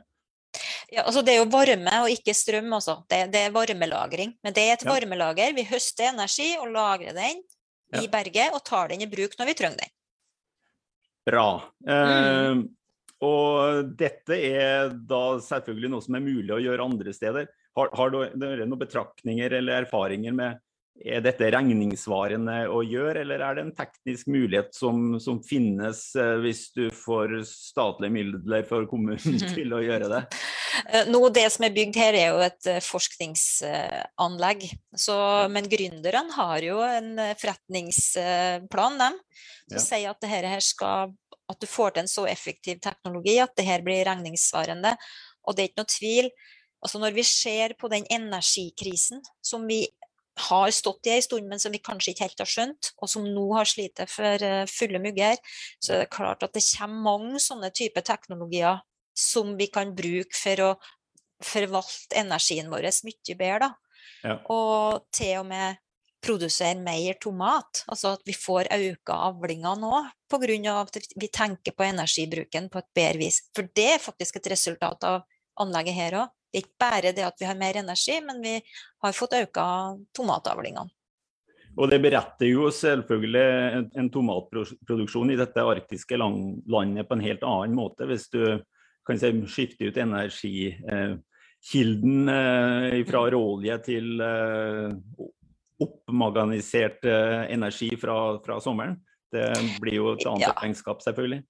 Ja, 0.92 1.04
altså 1.04 1.23
det 1.25 1.33
er 1.35 1.45
jo 1.45 1.50
varme 1.50 2.02
og 2.04 2.09
ikke 2.12 2.35
strøm 2.37 2.69
altså. 2.73 2.99
Det, 3.09 3.31
det 3.33 3.47
er 3.47 3.50
varmelagring. 3.54 4.35
Men 4.45 4.52
det 4.52 4.62
er 4.69 4.73
et 4.75 4.85
Ja. 4.85 4.90
varmelager. 4.92 5.54
Vi 5.54 5.64
høster 5.64 6.12
energi 6.12 6.57
og 6.61 6.69
lagrer 6.69 7.14
den 7.14 7.42
i 7.95 8.04
Ja. 8.04 8.07
berget 8.09 8.52
og 8.52 8.62
tar 8.64 8.88
den 8.88 9.00
i 9.00 9.07
bruk 9.07 9.33
når 9.38 9.47
vi 9.47 9.54
trenger 9.54 9.78
den. 9.78 9.88
Bra. 11.25 11.62
Mm. 11.87 11.88
Eh, 11.88 12.69
og 13.22 13.92
dette 13.98 14.36
er 14.36 14.92
da 15.08 15.22
selvfølgelig 15.44 15.92
noe 15.92 16.04
som 16.04 16.18
er 16.18 16.24
mulig 16.24 16.54
å 16.54 16.62
gjøre 16.62 16.88
andre 16.90 17.14
steder. 17.16 17.48
Har, 17.78 17.88
har 17.96 18.12
dere 18.12 18.66
noen 18.66 18.82
betraktninger 18.82 19.54
eller 19.60 19.84
erfaringer 19.86 20.34
med 20.36 20.60
er 21.02 21.22
dette 21.24 21.48
regningssvarende 21.50 22.66
å 22.70 22.82
gjøre, 22.84 23.22
eller 23.24 23.42
er 23.42 23.56
det 23.56 23.62
en 23.64 23.74
teknisk 23.74 24.28
mulighet 24.30 24.74
som, 24.76 25.16
som 25.22 25.40
finnes 25.44 26.04
eh, 26.20 26.34
hvis 26.44 26.66
du 26.76 26.84
får 26.94 27.38
statlige 27.48 28.12
midler 28.12 28.66
for 28.68 28.86
kommunen 28.90 29.40
til 29.54 29.72
å 29.74 29.80
gjøre 29.82 30.10
det? 30.12 30.20
Noe 31.08 31.28
Nå, 31.28 31.32
det 31.34 31.46
som 31.54 31.66
er 31.66 31.74
bygd 31.74 31.98
her, 32.00 32.18
er 32.18 32.28
jo 32.34 32.44
et 32.44 32.68
eh, 32.70 32.82
forskningsanlegg. 32.84 34.68
Så, 34.98 35.16
men 35.52 35.68
gründerne 35.72 36.36
har 36.36 36.68
jo 36.68 36.78
en 36.84 37.10
eh, 37.22 37.34
forretningsplan, 37.40 39.00
dem, 39.02 39.18
som 39.72 39.80
Ja. 39.80 39.84
sier 39.86 40.12
at 40.12 40.20
det 40.20 40.28
her 40.28 40.48
her 40.52 40.64
skal 40.64 41.12
at 41.52 41.62
du 41.62 41.68
får 41.71 41.94
til 41.94 42.04
en 42.04 42.11
så 42.11 42.26
effektiv 42.30 42.80
teknologi 42.85 43.38
at 43.42 43.54
det 43.59 43.66
her 43.68 43.85
blir 43.85 44.04
regningssvarende. 44.09 44.97
Og 45.47 45.56
det 45.56 45.64
er 45.64 45.71
ikke 45.71 45.82
noe 45.82 45.92
tvil. 45.92 46.30
Altså 46.82 47.00
når 47.02 47.16
vi 47.16 47.25
ser 47.26 47.76
på 47.78 47.90
den 47.92 48.06
energikrisen 48.11 49.23
som 49.44 49.66
vi 49.68 49.85
har 50.49 50.71
stått 50.73 51.06
i 51.06 51.12
en 51.16 51.23
stund, 51.23 51.49
men 51.49 51.61
som 51.61 51.73
vi 51.75 51.82
kanskje 51.85 52.14
ikke 52.14 52.26
helt 52.26 52.40
har 52.40 52.49
skjønt, 52.49 52.92
og 53.04 53.11
som 53.11 53.26
nå 53.26 53.44
har 53.52 53.68
slitt 53.68 54.00
for 54.09 54.47
eh, 54.47 54.64
fulle 54.71 55.00
mugger, 55.02 55.37
så 55.76 55.92
er 55.94 56.04
det 56.04 56.14
klart 56.14 56.42
at 56.47 56.54
det 56.56 56.64
kommer 56.73 57.04
mange 57.04 57.42
sånne 57.42 57.68
typer 57.75 58.04
teknologier 58.06 58.80
som 59.12 59.52
vi 59.59 59.68
kan 59.73 59.92
bruke 59.94 60.32
for 60.32 60.64
å 60.64 60.73
forvalte 61.42 62.16
energien 62.16 62.71
vår 62.73 62.88
mye 63.04 63.37
bedre. 63.37 63.68
Da. 63.68 63.73
Ja. 64.23 64.37
Og 64.54 65.04
til 65.14 65.42
og 65.42 65.49
med 65.50 65.81
produsere 66.22 66.78
mer 66.80 67.14
tomat. 67.20 67.84
Altså 67.90 68.08
at 68.16 68.22
vi 68.26 68.34
får 68.36 68.64
økt 68.72 69.10
avlinga 69.14 69.74
nå 69.80 69.94
pga. 70.30 70.80
at 70.80 70.96
vi 71.16 71.28
tenker 71.28 71.72
på 71.76 71.84
energibruken 71.84 72.68
på 72.70 72.78
et 72.78 72.90
bedre 72.94 73.18
vis. 73.18 73.50
For 73.54 73.62
det 73.74 73.88
er 73.94 74.06
faktisk 74.06 74.36
et 74.36 74.50
resultat 74.54 75.04
av 75.04 75.22
anlegget 75.60 75.94
her 75.94 76.12
òg. 76.22 76.28
Det 76.52 76.58
er 76.58 76.64
ikke 76.66 76.84
bare 76.84 77.12
det 77.16 77.24
at 77.24 77.38
vi 77.40 77.46
har 77.48 77.56
mer 77.56 77.76
energi, 77.80 78.20
men 78.20 78.42
vi 78.44 78.60
har 79.02 79.12
fått 79.16 79.38
økt 79.38 79.56
tomatavlingene. 80.16 80.90
Og 81.72 81.88
det 81.88 82.02
beretter 82.04 82.46
jo 82.50 82.66
selvfølgelig 82.68 83.46
en, 83.78 83.86
en 83.96 84.10
tomatproduksjon 84.12 85.32
i 85.32 85.38
dette 85.40 85.64
arktiske 85.64 86.18
land, 86.20 86.60
landet 86.68 87.08
på 87.08 87.16
en 87.16 87.24
helt 87.24 87.40
annen 87.48 87.72
måte. 87.78 88.04
Hvis 88.10 88.28
du 88.32 88.60
kan 89.08 89.18
si, 89.18 89.32
skifter 89.48 89.88
ut 89.88 89.96
energikilden 89.96 92.28
eh, 92.28 93.00
fra 93.08 93.30
råolje 93.32 93.76
til 93.88 94.20
eh, 94.20 94.92
oppmaganisert 95.82 97.04
eh, 97.08 97.46
energi 97.54 97.90
fra, 98.00 98.18
fra 98.44 98.60
sommeren. 98.62 98.98
Det 99.32 99.48
blir 99.80 99.96
jo 99.96 100.12
et 100.12 100.26
annet 100.28 100.48
Ja. 100.48 100.54
regnskap, 100.60 101.02
selvfølgelig. 101.04 101.42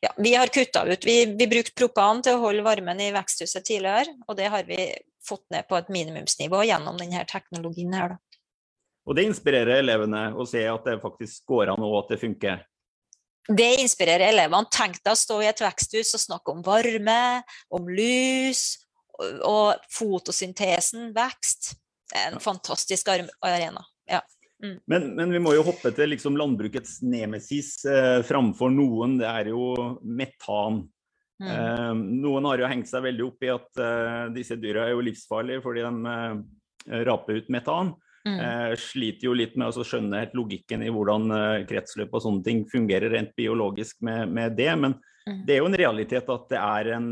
Ja, 0.00 0.12
vi 0.16 0.34
har 0.34 0.46
kutta 0.46 0.84
ut. 0.86 1.04
Vi, 1.04 1.16
vi 1.38 1.46
brukte 1.50 1.74
propan 1.74 2.22
til 2.22 2.36
å 2.38 2.42
holde 2.46 2.62
varmen 2.62 3.00
i 3.02 3.10
veksthuset 3.14 3.66
tidligere, 3.66 4.14
og 4.28 4.38
det 4.38 4.46
har 4.52 4.64
vi 4.68 4.78
fått 5.26 5.44
ned 5.50 5.66
på 5.68 5.76
et 5.76 5.90
minimumsnivå 5.92 6.62
gjennom 6.68 6.98
denne 7.00 7.24
teknologien 7.28 7.92
her. 7.98 8.14
Da. 8.14 8.40
Og 9.08 9.16
det 9.18 9.24
inspirerer 9.28 9.80
elevene 9.82 10.28
å 10.36 10.46
se 10.46 10.62
at 10.68 10.84
det 10.86 10.98
faktisk 11.02 11.46
går 11.48 11.72
an 11.74 11.84
og 11.84 12.04
at 12.04 12.14
det 12.14 12.20
funker. 12.22 12.62
Det 13.48 13.68
inspirerer 13.80 14.28
elevene. 14.28 14.68
Tenk 14.70 15.00
deg 15.00 15.14
å 15.14 15.18
stå 15.18 15.40
i 15.42 15.48
et 15.48 15.62
veksthus 15.64 16.12
og 16.18 16.20
snakke 16.20 16.52
om 16.52 16.62
varme, 16.66 17.42
om 17.72 17.88
lys 17.88 18.76
og, 19.18 19.40
og 19.48 19.92
fotosyntesen, 19.96 21.10
vekst. 21.16 21.72
Det 22.08 22.18
er 22.20 22.34
en 22.34 22.42
fantastisk 22.42 23.10
arena. 23.12 23.84
Ja. 24.08 24.22
Men, 24.58 25.12
men 25.14 25.30
vi 25.30 25.38
må 25.42 25.52
jo 25.54 25.62
hoppe 25.68 25.92
til 25.94 26.10
liksom 26.10 26.38
landbrukets 26.38 26.98
nemesis 27.06 27.84
eh, 27.86 28.20
framfor 28.26 28.72
noen. 28.74 29.18
Det 29.20 29.28
er 29.28 29.52
jo 29.52 29.98
metan. 30.02 30.82
Mm. 31.38 31.50
Eh, 31.52 31.92
noen 32.24 32.48
har 32.50 32.64
jo 32.64 32.70
hengt 32.70 32.90
seg 32.90 33.04
veldig 33.04 33.26
opp 33.28 33.46
i 33.46 33.52
at 33.54 33.82
eh, 33.84 34.24
disse 34.34 34.58
dyra 34.58 34.88
er 34.88 34.96
jo 34.96 35.04
livsfarlige 35.06 35.62
fordi 35.62 35.84
de 35.86 36.14
eh, 36.14 37.02
raper 37.06 37.38
ut 37.38 37.52
metan. 37.54 37.92
Mm. 38.26 38.38
Eh, 38.42 38.72
sliter 38.82 39.28
jo 39.28 39.36
litt 39.38 39.54
med 39.60 39.70
å 39.70 39.86
skjønne 39.86 40.24
helt 40.24 40.34
logikken 40.36 40.82
i 40.82 40.90
hvordan 40.90 41.30
eh, 41.36 41.60
kretsløp 41.68 42.18
og 42.18 42.24
sånne 42.24 42.44
ting 42.48 42.64
fungerer 42.72 43.14
rent 43.14 43.36
biologisk 43.38 44.02
med, 44.08 44.32
med 44.32 44.58
det. 44.58 44.72
Men 44.76 44.98
Mm. 45.28 45.42
det 45.44 45.52
er 45.52 45.58
jo 45.58 45.66
en 45.68 45.76
realitet 45.76 46.28
at 46.32 46.44
det 46.48 46.56
er 46.56 46.88
en 46.96 47.08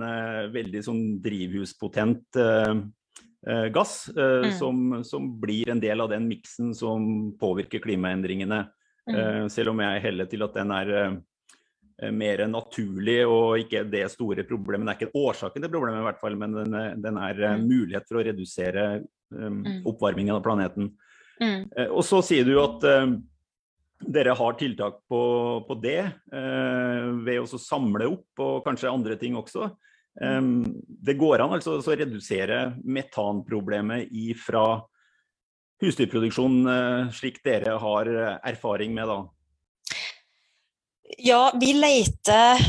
veldig 0.48 0.80
sånn 0.86 1.00
drivhuspotent 1.20 2.38
gass 3.74 4.08
eh, 4.10 4.48
Mm. 4.48 4.52
som, 4.58 5.04
som 5.04 5.26
blir 5.40 5.68
en 5.70 5.80
del 5.80 6.00
av 6.00 6.10
den 6.10 6.26
miksen 6.28 6.74
som 6.74 7.32
påvirker 7.38 7.78
klimaendringene. 7.84 8.64
Mm. 9.06 9.16
Eh, 9.16 9.48
selv 9.48 9.70
om 9.70 9.80
jeg 9.84 10.02
heller 10.02 10.26
til 10.26 10.42
at 10.42 10.54
den 10.58 10.72
er 10.74 10.90
eh, 10.98 12.10
mer 12.10 12.42
naturlig 12.50 13.20
og 13.24 13.58
ikke 13.62 13.84
det 13.88 14.02
store 14.12 14.42
problemet. 14.44 14.86
Det 14.86 14.94
er 14.96 15.06
ikke 15.06 15.22
årsaken 15.30 15.62
til 15.62 15.70
problemet, 15.72 16.02
i 16.02 16.08
hvert 16.08 16.20
fall, 16.20 16.34
men 16.36 16.52
den, 16.58 16.76
den 17.02 17.16
er 17.22 17.40
eh, 17.42 17.56
Mm. 17.56 17.68
mulighet 17.70 18.08
for 18.08 18.18
å 18.20 18.26
redusere 18.26 19.04
um, 19.30 19.62
oppvarmingen 19.86 20.34
av 20.34 20.42
planeten. 20.44 20.90
Mm. 21.40 21.68
Eh, 21.76 21.88
og 21.88 22.04
så 22.04 22.20
sier 22.24 22.44
du 22.44 22.56
at 22.60 22.84
eh, 22.84 23.16
dere 24.12 24.34
har 24.36 24.58
tiltak 24.60 24.98
på, 25.08 25.22
på 25.68 25.74
det, 25.80 26.00
eh, 26.32 27.06
ved 27.24 27.40
å 27.46 27.58
samle 27.60 28.10
opp 28.12 28.42
og 28.44 28.64
kanskje 28.66 28.92
andre 28.92 29.16
ting 29.16 29.36
også. 29.38 29.70
Det 30.16 31.14
går 31.20 31.42
an 31.44 31.52
altså 31.52 31.74
å 31.76 31.96
redusere 31.96 32.60
metanproblemet 32.84 34.08
ifra 34.16 34.62
husdyrproduksjon, 35.82 36.56
eh, 36.68 37.12
slik 37.12 37.42
dere 37.44 37.76
har 37.80 38.08
eh, 38.08 38.38
erfaring 38.52 38.94
med 38.94 39.08
da. 39.08 39.20
Ja, 41.22 41.52
vi 41.60 41.72
leter 41.76 42.60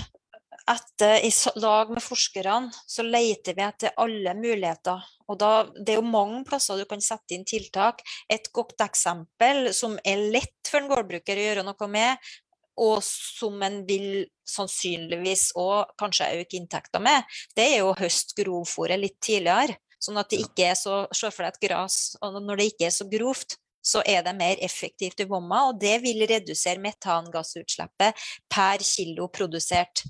etter, 0.68 1.24
i 1.24 1.32
lag 1.56 1.92
med 1.94 2.04
forskerne, 2.04 2.72
så 2.88 3.06
leter 3.06 3.56
vi 3.56 3.63
etter 3.63 3.96
alle 3.98 4.34
muligheter. 4.36 5.06
Og 5.32 5.39
da, 5.39 5.51
det 5.75 5.96
er 5.96 6.01
jo 6.01 6.12
mange 6.12 6.44
plasser 6.48 6.80
du 6.80 6.86
kan 6.89 7.01
sette 7.04 7.36
inn 7.36 7.48
tiltak. 7.48 8.04
Et 8.30 8.51
godt 8.54 8.84
eksempel 8.84 9.72
som 9.75 9.96
er 10.04 10.27
lett 10.36 10.68
for 10.68 10.82
en 10.82 10.92
gårdbruker 10.92 11.39
å 11.39 11.48
gjøre 11.48 11.66
noe 11.68 11.89
med, 11.92 12.30
og 12.77 13.01
som 13.03 13.62
en 13.65 13.81
vil 13.88 14.25
sannsynligvis 14.48 15.51
òg 15.60 15.93
kanskje 16.00 16.29
øke 16.41 16.60
inntekter 16.60 17.03
med, 17.03 17.25
det 17.57 17.65
er 17.72 17.77
jo 17.81 17.91
å 17.91 18.00
høste 18.00 18.38
grovfôret 18.38 19.01
litt 19.01 19.17
tidligere. 19.24 19.77
Sånn 19.98 20.19
at 20.22 20.29
det 20.29 20.43
ikke 20.43 20.67
er 20.69 20.75
så 20.77 21.00
Se 21.15 21.31
for 21.34 21.43
deg 21.43 21.55
et 21.55 21.63
gras, 21.69 22.17
og 22.22 22.38
når 22.38 22.60
det 22.60 22.67
ikke 22.72 22.86
er 22.89 22.93
så 22.93 23.07
grovt, 23.10 23.57
så 23.88 24.03
er 24.05 24.22
det 24.25 24.36
mer 24.38 24.60
effektivt 24.63 25.24
i 25.24 25.27
vomma, 25.29 25.69
og 25.69 25.79
det 25.81 25.96
vil 26.03 26.25
redusere 26.27 26.81
metangassutslippet 26.84 28.27
per 28.51 28.84
kilo 28.84 29.29
produsert 29.31 30.03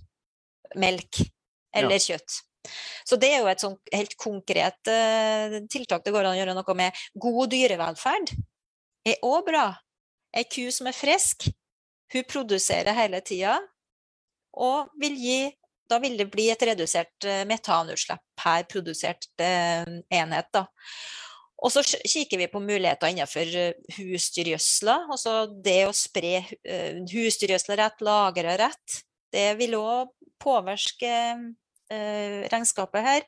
melk 0.76 1.22
eller 1.78 2.02
kjøtt. 2.02 2.42
Så 3.08 3.16
det 3.22 3.30
er 3.32 3.44
jo 3.44 3.52
et 3.52 3.64
sånn 3.64 3.78
helt 3.94 4.16
konkret 4.20 4.90
uh, 4.92 5.60
tiltak 5.72 6.04
det 6.04 6.12
går 6.12 6.26
an 6.26 6.36
å 6.36 6.40
gjøre 6.40 6.56
noe 6.58 6.78
med. 6.78 7.04
God 7.16 7.54
dyrevelferd 7.54 8.34
er 9.08 9.22
òg 9.24 9.46
bra. 9.48 9.70
Ei 10.36 10.44
ku 10.50 10.68
som 10.74 10.90
er 10.90 10.98
frisk, 10.98 11.48
hun 12.14 12.28
produserer 12.30 12.96
hele 12.98 13.22
tida, 13.26 13.58
og 14.58 14.92
vil 15.00 15.18
gi 15.20 15.40
da 15.88 16.00
vil 16.04 16.18
det 16.20 16.28
bli 16.32 16.50
et 16.52 16.66
redusert 16.68 17.28
eh, 17.28 17.46
metanutslipp 17.48 18.24
per 18.40 18.66
produsert 18.70 19.28
eh, 19.40 19.88
enhet. 20.14 20.50
Da. 20.54 20.66
Og 21.64 21.74
så 21.74 21.82
kikker 21.82 22.42
vi 22.42 22.50
på 22.52 22.62
muligheter 22.62 23.12
innenfor 23.12 23.54
eh, 23.62 23.96
husdyrgjødsla. 23.98 24.98
Altså 25.14 25.38
det 25.64 25.80
å 25.88 25.96
spre 25.96 26.42
husdyrgjødsla 27.14 27.80
rett, 27.80 28.04
lagre 28.06 28.58
rett. 28.60 29.00
Det 29.34 29.50
vil 29.60 29.78
òg 29.80 30.14
påvirke 30.42 31.14
regnskapet 31.88 33.04
her. 33.06 33.24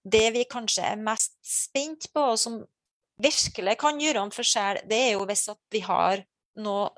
Det 0.00 0.22
vi 0.32 0.42
kanskje 0.48 0.86
er 0.88 1.00
mest 1.00 1.34
spent 1.44 2.06
på, 2.14 2.22
og 2.32 2.38
som 2.40 2.56
virkelig 3.20 3.74
kan 3.80 4.00
gjøre 4.00 4.22
en 4.24 4.32
forskjell, 4.32 4.80
det 4.88 5.00
er 5.04 5.10
jo 5.14 5.26
hvis 5.28 5.44
vi 5.72 5.82
har 5.84 6.24
noe 6.64 6.88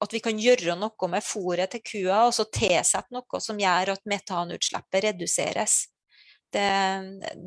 at 0.00 0.14
vi 0.14 0.20
kan 0.24 0.38
gjøre 0.40 0.76
noe 0.80 1.08
med 1.12 1.24
fôret 1.24 1.72
til 1.74 1.82
kua, 1.84 2.26
og 2.26 2.34
så 2.36 2.46
tilsette 2.48 3.12
noe 3.14 3.40
som 3.42 3.58
gjør 3.60 3.94
at 3.94 4.06
metanutslippet 4.08 5.06
reduseres. 5.10 5.82
Det, 6.50 6.68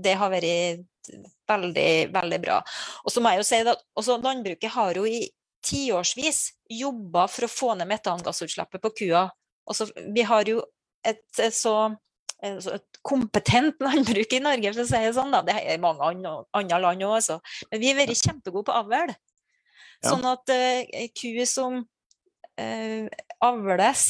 det 0.04 0.14
har 0.20 0.32
vært 0.32 0.84
veldig, 1.50 1.90
veldig 2.14 2.40
bra. 2.44 2.60
Og 3.04 3.12
så 3.12 3.24
må 3.24 3.34
jeg 3.34 3.42
jo 3.42 3.48
si 3.48 3.62
at 3.66 4.24
Landbruket 4.24 4.76
har 4.78 5.00
jo 5.00 5.08
i 5.10 5.26
tiårsvis 5.64 6.46
jobba 6.72 7.26
for 7.32 7.48
å 7.48 7.52
få 7.52 7.74
ned 7.80 7.90
metangassutslippet 7.90 8.84
på 8.84 8.94
kua. 9.04 9.28
Også, 9.70 9.90
vi 10.16 10.26
har 10.28 10.48
jo 10.48 10.62
et, 11.08 11.24
så 11.56 11.94
et 12.44 13.00
kompetent 13.04 13.80
landbruk 13.84 14.36
i 14.36 14.42
Norge, 14.44 14.74
for 14.74 14.84
å 14.84 14.88
si 14.88 15.00
det 15.06 15.14
sånn. 15.16 15.32
Da. 15.36 15.44
Det 15.48 15.56
er 15.60 15.82
mange 15.84 16.04
andre, 16.04 16.36
andre 16.56 16.82
land 16.84 17.06
òg, 17.08 17.16
altså. 17.20 17.40
Men 17.72 17.82
vi 17.84 17.92
har 17.92 18.00
vært 18.02 18.20
kjempegode 18.20 18.68
på 18.68 18.76
avl. 18.76 19.16
Sånn 20.04 20.26
at 20.28 20.52
uh, 20.52 21.04
ku 21.16 21.30
som 21.48 21.84
uh, 22.62 23.08
avles 23.44 24.06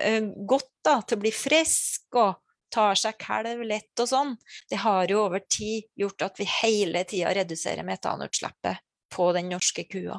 eh, 0.00 0.22
godt 0.48 0.70
da, 0.84 0.98
til 1.02 1.18
å 1.18 1.22
bli 1.22 1.32
frisk 1.34 2.18
og 2.20 2.40
tar 2.72 2.96
seg 2.96 3.18
kalv 3.20 3.64
lett 3.68 4.00
og 4.00 4.08
sånn, 4.08 4.30
det 4.70 4.80
har 4.80 5.10
jo 5.12 5.26
over 5.26 5.42
tid 5.44 5.90
gjort 5.98 6.24
at 6.24 6.40
vi 6.40 6.48
hele 6.48 7.04
tida 7.08 7.34
reduserer 7.36 7.84
metanutslippet 7.84 8.80
på 9.12 9.28
den 9.36 9.50
norske 9.52 9.84
kua. 9.84 10.16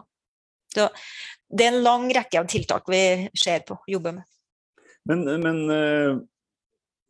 Så 0.74 0.86
det 1.50 1.66
er 1.66 1.74
en 1.74 1.86
lang 1.86 2.06
rekke 2.14 2.42
av 2.42 2.50
tiltak 2.50 2.86
vi 2.90 3.02
ser 3.38 3.66
på, 3.66 3.80
jobber 3.90 4.20
med. 4.20 4.30
Men, 5.10 5.26
men 5.42 5.58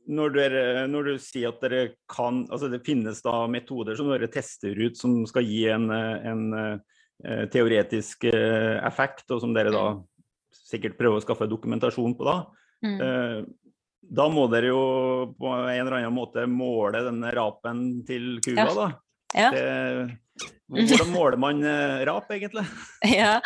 når, 0.09 0.33
dere, 0.35 0.63
når, 0.91 1.07
du 1.07 1.21
sier 1.21 1.53
at 1.53 1.61
dere 1.63 1.83
kan 2.11 2.43
altså 2.51 2.69
Det 2.71 2.81
finnes 2.85 3.21
da 3.23 3.43
metoder 3.51 3.95
som 3.95 4.09
dere 4.11 4.31
tester 4.31 4.75
ut 4.75 4.99
som 4.99 5.21
skal 5.29 5.47
gi 5.47 5.63
en, 5.71 5.89
en, 5.93 6.25
en 6.27 6.73
eh, 7.23 7.45
teoretisk 7.53 8.27
eh, 8.27 8.79
effekt, 8.83 9.29
og 9.31 9.43
som 9.43 9.55
dere 9.55 9.73
da 9.73 9.85
mm. 9.93 10.01
Sikkert 10.57 10.97
prøve 10.99 11.19
å 11.19 11.23
skaffe 11.23 11.49
dokumentasjon 11.49 12.15
på 12.19 12.27
da. 12.27 12.37
Mm. 12.85 12.97
Eh, 13.01 13.37
da 14.13 14.27
må 14.31 14.47
dere 14.51 14.73
jo 14.73 14.81
på 15.39 15.51
en 15.53 15.77
eller 15.77 16.01
annen 16.01 16.15
måte 16.15 16.43
måle 16.49 17.05
denne 17.05 17.31
rapen 17.35 18.03
til 18.07 18.35
kua, 18.43 18.67
da. 18.75 18.89
Ja. 19.33 19.49
Det, 19.53 20.17
hvordan 20.73 21.13
måler 21.13 21.39
man 21.39 21.63
rap, 22.05 22.27
egentlig? 22.33 22.65
Ja, 23.17 23.37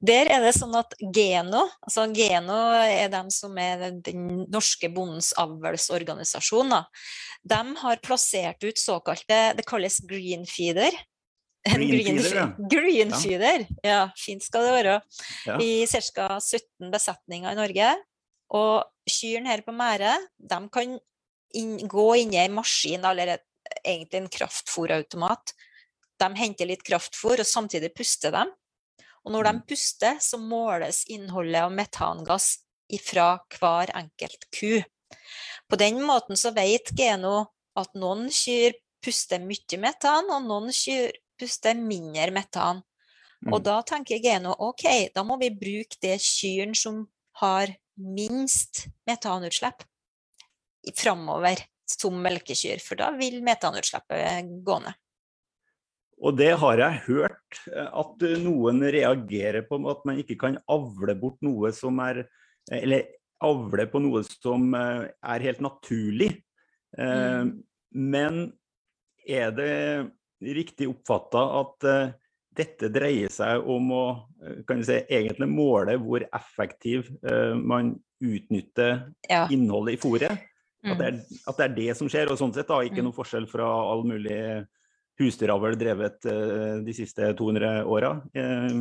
der 0.00 0.30
er 0.32 0.42
det 0.44 0.54
sånn 0.56 0.74
at 0.78 0.94
Geno, 1.00 1.66
altså 1.84 2.06
Geno 2.16 2.58
er 2.80 3.12
dem 3.12 3.28
som 3.34 3.56
er 3.60 3.90
den 4.00 4.46
norske 4.50 4.90
bondens 4.92 5.32
avlsorganisasjon, 5.40 6.74
de 7.42 7.60
har 7.82 8.02
plassert 8.04 8.64
ut 8.64 8.78
såkalte 8.78 9.38
Det 9.56 9.64
kalles 9.68 10.00
green 10.08 10.44
feeder. 10.48 10.92
Green, 11.68 12.06
feeder, 12.06 12.36
ja. 12.36 12.46
Green 12.72 13.10
ja. 13.12 13.66
ja. 13.84 14.00
Fint 14.16 14.44
skal 14.44 14.64
det 14.64 14.76
være. 14.78 14.94
Ja. 15.46 15.58
I 15.60 15.86
ca. 15.86 16.28
17 16.40 16.88
besetninger 16.92 17.52
i 17.52 17.58
Norge. 17.58 17.90
Og 18.56 19.10
kyrne 19.10 19.52
her 19.52 19.62
på 19.66 19.74
Mære 19.76 20.14
de 20.38 20.60
kan 20.72 20.96
inn, 21.54 21.76
gå 21.88 22.06
inn 22.22 22.32
i 22.34 22.40
en 22.42 22.56
maskin, 22.56 23.04
eller 23.04 23.36
et, 23.36 23.44
egentlig 23.84 24.22
en 24.22 24.32
kraftfòrautomat. 24.38 25.54
De 26.20 26.30
henter 26.40 26.68
litt 26.68 26.82
kraftfôr, 26.86 27.40
og 27.40 27.48
samtidig 27.48 27.92
puster 27.96 28.34
dem. 28.34 28.50
Og 29.24 29.34
når 29.34 29.46
de 29.46 29.54
mm. 29.58 29.62
puster, 29.68 30.18
så 30.24 30.40
måles 30.40 31.04
innholdet 31.12 31.60
av 31.60 31.74
metangass 31.76 32.54
ifra 32.90 33.34
hver 33.52 33.92
enkelt 34.00 34.48
ku. 34.56 34.80
På 35.70 35.78
den 35.78 36.00
måten 36.02 36.38
så 36.40 36.54
vet 36.56 36.90
Geno 36.96 37.44
at 37.78 37.92
noen 37.98 38.28
kyr 38.34 38.74
puster 39.04 39.42
mye 39.44 39.78
metan, 39.80 40.30
og 40.32 40.48
noen 40.48 40.72
kyr 40.74 41.12
puster 41.40 41.78
mindre 41.78 42.30
metan. 42.34 42.82
Mm. 43.40 43.54
Og 43.54 43.62
da 43.64 43.78
tenker 43.88 44.20
Geno 44.20 44.52
ok, 44.68 44.84
da 45.14 45.24
må 45.24 45.38
vi 45.40 45.48
bruke 45.56 45.96
det 46.04 46.18
kyrne 46.20 46.76
som 46.76 47.06
har 47.40 47.72
minst 48.00 48.86
metanutslipp 49.08 49.84
framover 50.96 51.60
som 51.90 52.16
melkekyr, 52.22 52.80
for 52.84 53.00
da 53.00 53.10
vil 53.16 53.40
metanutslippet 53.44 54.50
gå 54.64 54.76
ned. 54.84 54.98
Og 56.20 56.36
det 56.36 56.50
har 56.60 56.80
jeg 56.82 57.00
hørt 57.06 57.60
eh, 57.72 57.88
at 57.88 58.26
noen 58.42 58.84
reagerer 58.92 59.64
på 59.68 59.80
at 59.90 60.04
man 60.08 60.20
ikke 60.20 60.36
kan 60.40 60.58
avle 60.70 61.16
bort 61.18 61.40
noe 61.44 61.72
som 61.76 62.00
er 62.04 62.26
Eller 62.70 63.08
avle 63.40 63.86
på 63.88 63.98
noe 64.04 64.20
som 64.28 64.74
eh, 64.76 65.08
er 65.08 65.44
helt 65.46 65.62
naturlig. 65.64 66.28
Eh, 66.98 67.40
mm. 67.40 67.54
Men 67.96 68.42
er 69.26 69.54
det 69.56 69.72
riktig 70.40 70.88
oppfatta 70.90 71.44
at 71.60 71.86
dette 72.56 72.88
dreier 72.92 73.30
seg 73.32 73.66
om 73.68 73.92
å 73.94 74.04
kan 74.66 74.80
si, 74.84 74.96
egentlig 75.12 75.46
måle 75.52 75.94
hvor 76.00 76.24
effektiv 76.34 77.10
man 77.56 77.92
utnytter 78.20 79.04
ja. 79.28 79.44
innholdet 79.52 79.98
i 79.98 80.00
fôret? 80.00 80.46
Mm. 80.80 80.92
At, 80.92 80.98
det 80.98 81.06
er, 81.06 81.16
at, 81.44 81.56
det 81.56 81.64
er, 81.64 81.74
det 81.76 81.96
som 81.98 82.08
skjer, 82.08 82.30
og 82.32 82.38
sånn 82.40 82.54
sett 82.56 82.68
da, 82.70 82.80
ikke 82.84 83.02
mm. 83.02 83.08
noe 83.10 83.16
forskjell 83.16 83.46
fra 83.50 83.68
all 83.68 84.06
mulig 84.08 84.40
husdyravl 85.20 85.76
drevet 85.76 86.28
uh, 86.30 86.78
de 86.84 86.94
siste 86.96 87.32
200 87.36 87.82
åra 87.84 88.14
eh, 88.32 88.78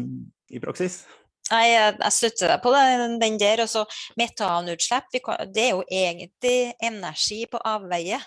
i 0.55 0.61
praksis? 0.63 1.01
Nei, 1.49 1.65
jeg 1.73 2.13
støtter 2.13 2.53
deg 2.53 2.61
på 2.63 2.71
den 2.71 3.37
der. 3.41 3.63
Også 3.65 3.83
metanutslipp, 4.19 5.09
det 5.49 5.63
er 5.65 5.71
jo 5.73 5.81
egentlig 5.83 6.75
energi 6.85 7.41
på 7.49 7.59
avveie. 7.65 8.21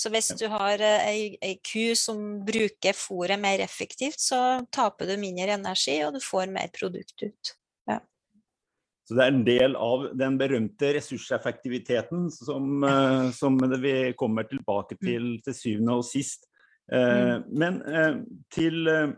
Så 0.00 0.08
hvis 0.12 0.30
du 0.40 0.46
har 0.48 0.80
eh, 0.80 1.06
ei, 1.10 1.24
ei 1.44 1.56
ku 1.60 1.92
som 1.98 2.40
bruker 2.46 2.96
fôret 2.96 3.40
mer 3.40 3.60
effektivt, 3.60 4.20
så 4.22 4.62
taper 4.72 5.10
du 5.10 5.16
mindre 5.20 5.58
energi, 5.58 5.98
og 6.06 6.14
du 6.16 6.22
får 6.24 6.52
mer 6.52 6.70
produkt 6.72 7.26
ut. 7.26 7.54
Ja. 7.90 7.98
Så 9.04 9.18
det 9.18 9.26
er 9.26 9.34
en 9.34 9.44
del 9.44 9.76
av 9.76 10.06
den 10.16 10.38
berømte 10.40 10.94
ressurseffektiviteten 10.96 12.30
som, 12.32 12.86
som 13.36 13.58
vi 13.82 13.94
kommer 14.16 14.48
tilbake 14.48 14.96
mm. 14.96 15.04
til 15.04 15.28
til 15.44 15.58
syvende 15.58 15.98
og 16.00 16.08
sist. 16.08 16.48
Eh, 16.92 17.36
mm. 17.36 17.44
Men 17.60 17.82
eh, 17.82 18.14
til 18.50 18.88
eh, 18.88 19.12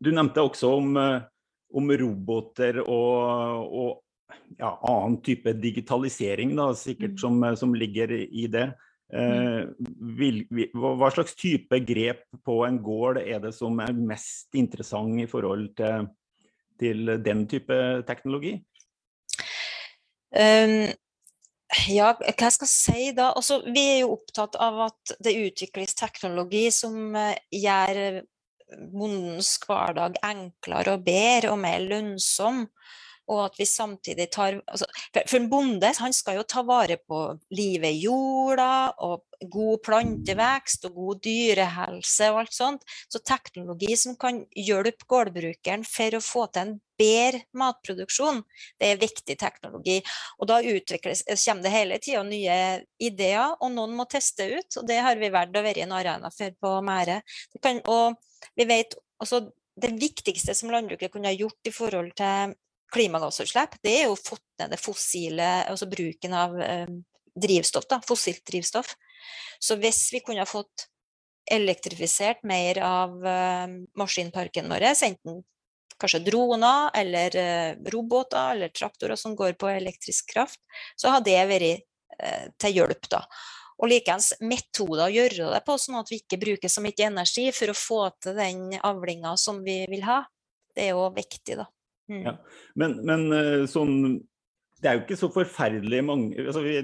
Du 0.00 0.10
nevnte 0.14 0.42
også 0.42 0.70
om, 0.78 0.98
om 1.74 1.92
roboter 2.00 2.80
og, 2.84 3.64
og 3.66 4.36
ja, 4.58 4.70
annen 4.86 5.16
type 5.26 5.52
digitalisering 5.58 6.52
da, 6.56 6.68
sikkert 6.78 7.16
mm. 7.16 7.22
som, 7.22 7.48
som 7.58 7.74
ligger 7.74 8.14
i 8.14 8.46
det. 8.50 8.68
Vil, 9.08 10.42
hva 10.76 11.08
slags 11.14 11.32
type 11.38 11.78
grep 11.88 12.26
på 12.44 12.58
en 12.66 12.76
gård 12.84 13.22
er 13.22 13.38
det 13.40 13.54
som 13.56 13.78
er 13.80 13.94
mest 13.96 14.52
interessant 14.58 15.22
i 15.22 15.28
forhold 15.30 15.70
til, 15.78 16.10
til 16.76 17.14
den 17.24 17.46
type 17.48 17.78
teknologi? 18.08 18.58
Um, 20.28 20.90
ja, 21.88 22.12
hva 22.12 22.50
skal 22.52 22.66
jeg 22.66 22.72
si 22.72 23.06
da? 23.16 23.30
Altså, 23.32 23.62
vi 23.64 23.84
er 23.94 23.98
jo 24.02 24.12
opptatt 24.18 24.58
av 24.60 24.82
at 24.90 25.16
det 25.24 25.38
utvikles 25.40 25.96
teknologi 25.96 26.66
som 26.74 27.16
uh, 27.16 27.32
gjør 27.48 28.20
bondens 28.92 29.54
hverdag 29.64 30.18
enklere 30.24 30.96
og 30.96 31.04
bedre 31.06 31.52
og 31.54 31.60
mer 31.62 31.80
lønnsom. 31.84 32.66
Og 33.28 33.44
at 33.44 33.58
vi 33.60 33.66
samtidig 33.68 34.30
tar 34.32 34.56
altså, 34.66 34.86
For 35.18 35.36
en 35.38 35.50
bonde 35.50 35.92
han 35.98 36.14
skal 36.16 36.38
jo 36.38 36.46
ta 36.48 36.62
vare 36.66 36.98
på 37.00 37.22
livet 37.54 37.94
i 37.94 38.04
jorda 38.06 38.94
og 39.04 39.24
god 39.52 39.82
plantevekst 39.86 40.88
og 40.88 40.96
god 40.96 41.22
dyrehelse 41.26 42.30
og 42.32 42.42
alt 42.42 42.56
sånt. 42.56 42.86
Så 43.12 43.20
teknologi 43.22 43.94
som 44.00 44.16
kan 44.20 44.42
hjelpe 44.56 45.06
gårdbrukeren 45.08 45.84
for 45.86 46.18
å 46.18 46.24
få 46.24 46.46
til 46.52 46.64
en 46.64 46.76
bedre 46.98 47.44
matproduksjon, 47.54 48.40
det 48.80 48.88
er 48.90 49.00
viktig 49.00 49.36
teknologi. 49.38 49.98
Og 50.38 50.48
da 50.50 50.58
utvikles, 50.66 51.22
kommer 51.44 51.62
det 51.62 51.74
hele 51.74 51.98
tida 52.02 52.24
nye 52.26 52.56
ideer, 52.98 53.54
og 53.60 53.70
noen 53.76 53.94
må 53.94 54.08
teste 54.10 54.48
ut. 54.50 54.80
Og 54.80 54.88
det 54.88 54.98
har 55.04 55.20
vi 55.20 55.30
valgt 55.34 55.58
å 55.58 55.64
være 55.64 55.86
en 55.86 55.94
arena 55.94 56.32
for 56.34 56.56
på 56.58 56.74
Mære. 56.88 57.20
og 57.86 58.18
vi 58.54 58.64
vet 58.66 58.94
altså, 59.18 59.48
det 59.78 59.94
viktigste 60.00 60.54
som 60.54 60.70
landbruket 60.70 61.12
kunne 61.12 61.30
ha 61.30 61.36
gjort 61.36 61.70
i 61.70 61.74
forhold 61.74 62.14
til 62.18 62.54
klimagassutslipp, 62.94 63.78
det 63.84 63.94
er 64.00 64.06
jo 64.08 64.16
fått 64.18 64.44
ned 64.60 64.72
det 64.74 64.80
fossile, 64.80 65.48
altså 65.68 65.88
bruken 65.90 66.34
av 66.36 66.56
eh, 66.62 66.88
drivstoff, 67.38 67.86
da, 67.90 68.00
fossilt 68.06 68.44
drivstoff. 68.48 68.94
Så 69.60 69.76
hvis 69.80 70.08
vi 70.14 70.22
kunne 70.24 70.42
ha 70.42 70.48
fått 70.48 70.88
elektrifisert 71.50 72.42
mer 72.44 72.78
av 72.84 73.14
uh, 73.24 73.70
maskinparken 73.96 74.68
vår, 74.68 74.84
enten 74.92 75.38
kanskje 75.98 76.20
droner 76.26 76.90
eller 76.98 77.36
uh, 77.40 77.78
roboter 77.90 78.52
eller 78.52 78.74
traktorer 78.74 79.16
som 79.16 79.36
går 79.36 79.56
på 79.58 79.70
elektrisk 79.72 80.28
kraft, 80.34 80.60
så 80.96 81.14
har 81.14 81.24
det 81.24 81.38
vært 81.48 81.86
til 82.58 82.74
hjelp. 82.74 83.06
da. 83.12 83.20
Og 83.78 83.92
likeens 83.92 84.32
metoder 84.42 85.04
å 85.04 85.12
gjøre 85.12 85.52
det 85.54 85.60
på, 85.66 85.76
sånn 85.78 86.00
at 86.00 86.10
vi 86.10 86.18
ikke 86.18 86.40
bruker 86.42 86.72
så 86.72 86.82
mye 86.82 87.06
energi 87.06 87.46
for 87.54 87.70
å 87.70 87.78
få 87.78 88.00
til 88.24 88.34
den 88.38 88.72
avlinga 88.82 89.36
som 89.38 89.62
vi 89.62 89.84
vil 89.90 90.02
ha. 90.08 90.24
Det 90.74 90.88
er 90.88 90.96
jo 90.96 91.06
viktig, 91.14 91.60
da. 91.60 91.68
Mm. 92.08 92.22
Ja. 92.24 92.32
Men, 92.80 92.94
men, 93.04 93.24
sånn 93.68 93.98
Det 94.80 94.88
er 94.88 94.94
jo 94.96 95.02
ikke 95.02 95.18
så 95.20 95.28
forferdelig 95.28 95.98
mange 96.06 96.38
altså 96.40 96.62
vi, 96.64 96.78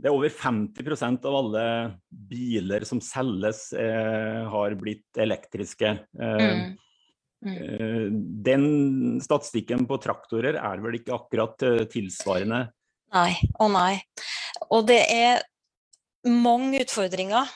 det 0.00 0.08
er 0.08 0.16
over 0.16 0.32
50% 0.32 1.26
av 1.28 1.34
alle 1.36 1.64
biler 2.08 2.86
som 2.88 3.02
selges, 3.04 3.66
eh, 3.76 4.40
har 4.48 4.76
blitt 4.80 5.18
elektriske. 5.20 5.90
Eh, 6.16 6.46
mm. 6.46 6.70
Mm. 7.40 8.16
Den 8.44 8.64
statistikken 9.24 9.86
på 9.88 9.96
traktorer 10.00 10.56
er 10.60 10.82
vel 10.84 10.98
ikke 10.98 11.16
akkurat 11.16 11.64
tilsvarende? 11.92 12.66
Nei, 13.16 13.32
å 13.60 13.68
nei. 13.72 14.00
Og 14.70 14.84
det 14.88 15.00
er 15.12 15.40
mange 16.28 16.82
utfordringer. 16.84 17.48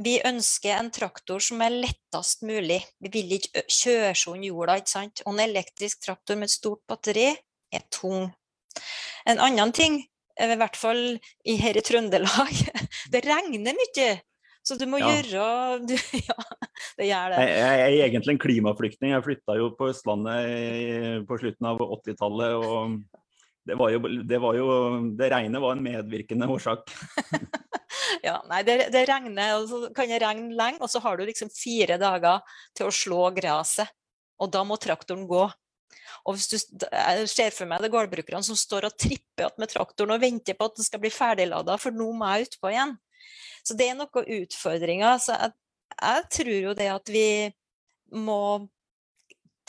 Vi 0.00 0.16
ønsker 0.24 0.78
en 0.78 0.88
traktor 0.94 1.42
som 1.44 1.60
er 1.64 1.74
lettest 1.74 2.44
mulig. 2.46 2.78
Vi 3.02 3.10
vil 3.12 3.36
ikke 3.36 3.66
kjøre 3.68 4.14
seg 4.16 4.32
under 4.32 4.48
jorda. 4.48 4.78
ikke 4.80 4.94
sant? 4.94 5.22
Og 5.26 5.34
en 5.34 5.44
elektrisk 5.44 6.00
traktor 6.06 6.40
med 6.40 6.48
et 6.48 6.54
stort 6.54 6.80
batteri 6.88 7.28
er 7.30 7.84
tung. 7.92 8.30
En 9.28 9.42
annen 9.44 9.74
ting, 9.76 10.00
i 10.40 10.56
hvert 10.56 10.78
fall 10.78 11.20
her 11.44 11.76
i 11.76 11.84
Trøndelag, 11.84 12.56
det 13.12 13.24
regner 13.26 13.76
mye. 13.76 14.10
Så 14.64 14.76
du 14.80 14.84
må 14.88 15.00
ja. 15.00 15.08
gjøre 15.08 15.78
du, 15.88 15.94
Ja, 16.28 16.36
det 16.96 17.08
gjør 17.08 17.32
det. 17.32 17.44
Jeg, 17.44 17.56
jeg, 17.60 18.00
er 18.00 18.08
egentlig 18.08 18.34
en 18.34 18.44
klimaflyktning. 18.44 19.14
Jeg 19.14 19.26
flytta 19.26 19.56
jo 19.60 19.70
på 19.76 19.88
Østlandet 19.92 21.26
på 21.28 21.40
slutten 21.40 21.72
av 21.72 21.80
80-tallet. 22.00 22.56
og 22.56 23.00
det 23.68 23.76
var, 23.76 23.92
jo, 23.92 24.00
det 24.24 24.38
var 24.40 24.56
jo 24.56 24.66
Det 25.18 25.28
regnet 25.32 25.60
var 25.60 25.76
en 25.76 25.84
medvirkende 25.84 26.48
årsak. 26.48 26.88
ja, 28.26 28.36
nei, 28.50 28.60
det, 28.66 28.76
det, 28.94 29.04
regner, 29.08 29.56
og 29.58 29.68
så 29.70 29.80
kan 29.96 30.10
det 30.10 30.20
regne 30.22 30.54
lenge, 30.56 30.82
og 30.82 30.90
så 30.92 31.02
har 31.04 31.18
du 31.18 31.24
liksom 31.28 31.50
fire 31.54 31.98
dager 32.00 32.40
til 32.76 32.88
å 32.88 32.94
slå 32.94 33.30
gresset. 33.36 33.90
Og 34.40 34.48
da 34.52 34.62
må 34.64 34.78
traktoren 34.80 35.26
gå. 35.28 35.44
Og 36.24 36.36
hvis 36.36 36.48
du 36.50 36.56
ser 37.28 37.52
for 37.54 37.68
meg 37.68 37.82
det 37.84 37.90
gårdbrukerne 37.92 38.44
som 38.44 38.56
står 38.58 38.88
og 38.88 38.96
tripper 39.00 39.52
med 39.60 39.72
traktoren 39.72 40.14
og 40.14 40.22
venter 40.22 40.56
på 40.56 40.68
at 40.68 40.78
den 40.78 40.86
skal 40.86 41.02
bli 41.02 41.12
ferdiglada, 41.12 41.76
for 41.80 41.94
nå 41.94 42.08
må 42.16 42.28
jeg 42.32 42.48
utpå 42.48 42.72
igjen. 42.72 42.96
Så 43.64 43.76
det 43.76 43.90
er 43.90 43.98
noen 43.98 44.28
utfordringer. 44.40 45.20
Så 45.20 45.36
jeg, 45.36 45.56
jeg 45.96 46.28
tror 46.36 46.54
jo 46.56 46.76
det 46.76 46.90
at 46.92 47.12
vi 47.12 47.26
må 48.16 48.40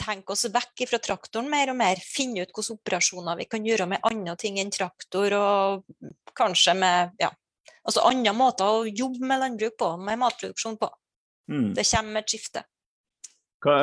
tenke 0.01 0.33
oss 0.33 0.47
vekk 0.49 0.85
fra 0.89 0.99
traktoren 1.03 1.49
mer 1.51 1.71
og 1.73 1.77
mer. 1.79 2.01
Finne 2.01 2.43
ut 2.45 2.51
hvilke 2.51 2.77
operasjoner 2.77 3.39
vi 3.41 3.47
kan 3.51 3.65
gjøre 3.65 3.87
med 3.91 4.07
andre 4.07 4.35
ting 4.39 4.59
enn 4.61 4.73
traktor, 4.73 5.35
og 5.37 6.31
kanskje 6.37 6.75
med 6.79 7.21
ja, 7.21 7.29
altså 7.87 8.05
andre 8.07 8.33
måter 8.37 8.69
å 8.69 8.87
jobbe 8.87 9.25
med 9.27 9.41
landbruk 9.43 9.77
på, 9.79 9.91
med 10.01 10.21
matproduksjon 10.21 10.79
på. 10.81 10.89
Mm. 11.51 11.69
Det 11.77 11.85
kommer 11.89 12.21
et 12.21 12.33
skifte. 12.33 12.63
Hva, 13.61 13.77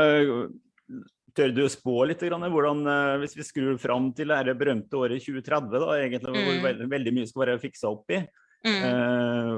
tør 1.38 1.54
du 1.54 1.62
å 1.64 1.70
spå 1.70 2.02
litt 2.08 2.22
hvordan, 2.24 2.82
eh, 2.90 3.14
hvis 3.22 3.36
vi 3.38 3.46
skrur 3.46 3.78
fram 3.80 4.12
til 4.16 4.34
det 4.34 4.58
berømte 4.58 4.98
året 4.98 5.22
2030, 5.22 5.72
da, 5.78 5.96
egentlig, 5.98 6.34
hvor 6.34 6.58
mm. 6.58 6.66
veldig, 6.66 6.92
veldig 6.94 7.16
mye 7.16 7.30
skal 7.30 7.44
være 7.44 7.62
fiksa 7.62 7.90
opp 7.92 8.14
i? 8.14 8.22
Mm. 8.66 8.78
Eh, 8.82 9.50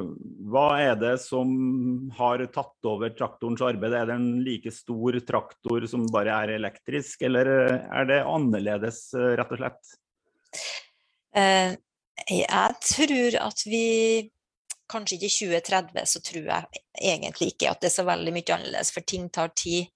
hva 0.52 0.66
er 0.82 0.96
det 1.00 1.14
som 1.22 1.52
har 2.18 2.42
tatt 2.52 2.88
over 2.88 3.14
traktorens 3.16 3.62
arbeid? 3.64 3.94
Er 3.96 4.10
det 4.10 4.16
en 4.18 4.42
like 4.44 4.72
stor 4.74 5.16
traktor 5.24 5.86
som 5.88 6.04
bare 6.12 6.34
er 6.44 6.56
elektrisk, 6.58 7.24
eller 7.28 7.52
er 7.80 8.10
det 8.10 8.20
annerledes, 8.28 9.06
eh, 9.16 9.32
rett 9.40 9.54
og 9.56 9.62
slett? 9.62 9.94
Eh, 11.36 11.78
jeg 12.30 12.76
tror 12.86 13.40
at 13.46 13.64
vi 13.66 13.86
Kanskje 14.90 15.20
ikke 15.20 15.28
i 15.28 15.34
2030, 15.62 16.06
så 16.10 16.20
tror 16.26 16.46
jeg 16.48 16.80
egentlig 16.98 17.52
ikke 17.52 17.68
at 17.70 17.78
det 17.78 17.92
er 17.92 17.94
så 17.94 18.04
veldig 18.08 18.32
mye 18.34 18.54
annerledes, 18.56 18.88
for 18.90 19.06
ting 19.06 19.28
tar 19.30 19.52
tid. 19.54 19.86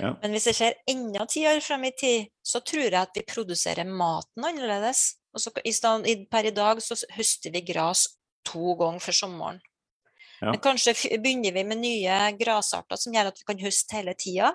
Ja. 0.00 0.14
Men 0.22 0.32
hvis 0.32 0.46
jeg 0.48 0.56
ser 0.56 0.78
enda 0.88 1.26
ti 1.28 1.42
år 1.44 1.60
frem 1.60 1.84
i 1.84 1.90
tid, 1.92 2.30
så 2.40 2.62
tror 2.64 2.86
jeg 2.86 2.96
at 2.96 3.18
vi 3.18 3.26
produserer 3.28 3.84
maten 3.84 4.46
annerledes. 4.48 5.02
Og 5.36 5.44
så, 5.44 5.52
i 5.60 5.74
stand, 5.76 6.08
per 6.32 6.48
i 6.48 6.54
dag 6.56 6.80
så 6.80 6.96
høster 7.18 7.52
vi 7.52 7.60
gras 7.68 8.06
to 8.48 8.78
ganger 8.80 9.04
for 9.04 9.18
sommeren. 9.20 9.60
Ja. 10.40 10.54
Men 10.54 10.60
kanskje 10.64 10.94
begynner 11.20 11.52
vi 11.52 11.64
med 11.68 11.82
nye 11.82 12.16
grasarter 12.40 12.96
som 12.96 13.12
gjør 13.12 13.28
at 13.28 13.42
vi 13.42 13.48
kan 13.50 13.60
høste 13.60 13.98
hele 13.98 14.14
tida. 14.16 14.54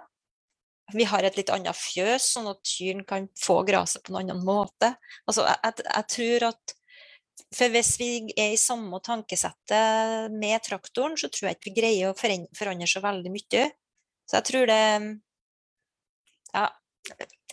Vi 0.93 1.05
har 1.09 1.25
et 1.25 1.38
litt 1.38 1.51
annet 1.53 1.77
fjøs, 1.77 2.25
sånn 2.35 2.49
at 2.49 2.61
kyrne 2.65 3.05
kan 3.09 3.29
få 3.41 3.59
gresset 3.65 4.05
på 4.05 4.13
en 4.13 4.19
annen 4.23 4.41
måte. 4.45 4.91
Altså, 5.25 5.45
jeg, 5.45 5.85
jeg, 5.85 6.09
tror 6.13 6.47
at 6.51 6.75
for 7.56 7.71
hvis 7.71 7.91
vi 8.00 8.10
er 8.36 8.54
i 8.54 8.60
samme 8.60 9.00
tankesettet 9.04 10.34
med 10.34 10.63
traktoren, 10.65 11.17
så 11.19 11.30
tror 11.32 11.50
jeg 11.50 11.58
ikke 11.58 11.69
vi 11.71 11.76
greier 11.82 12.12
å 12.12 12.17
forandre 12.17 12.88
så 12.89 13.04
veldig 13.04 13.32
mye. 13.34 13.67
Så 14.26 14.39
jeg 14.39 14.50
tror 14.52 14.71
det 14.71 14.82
Ja, 16.56 16.69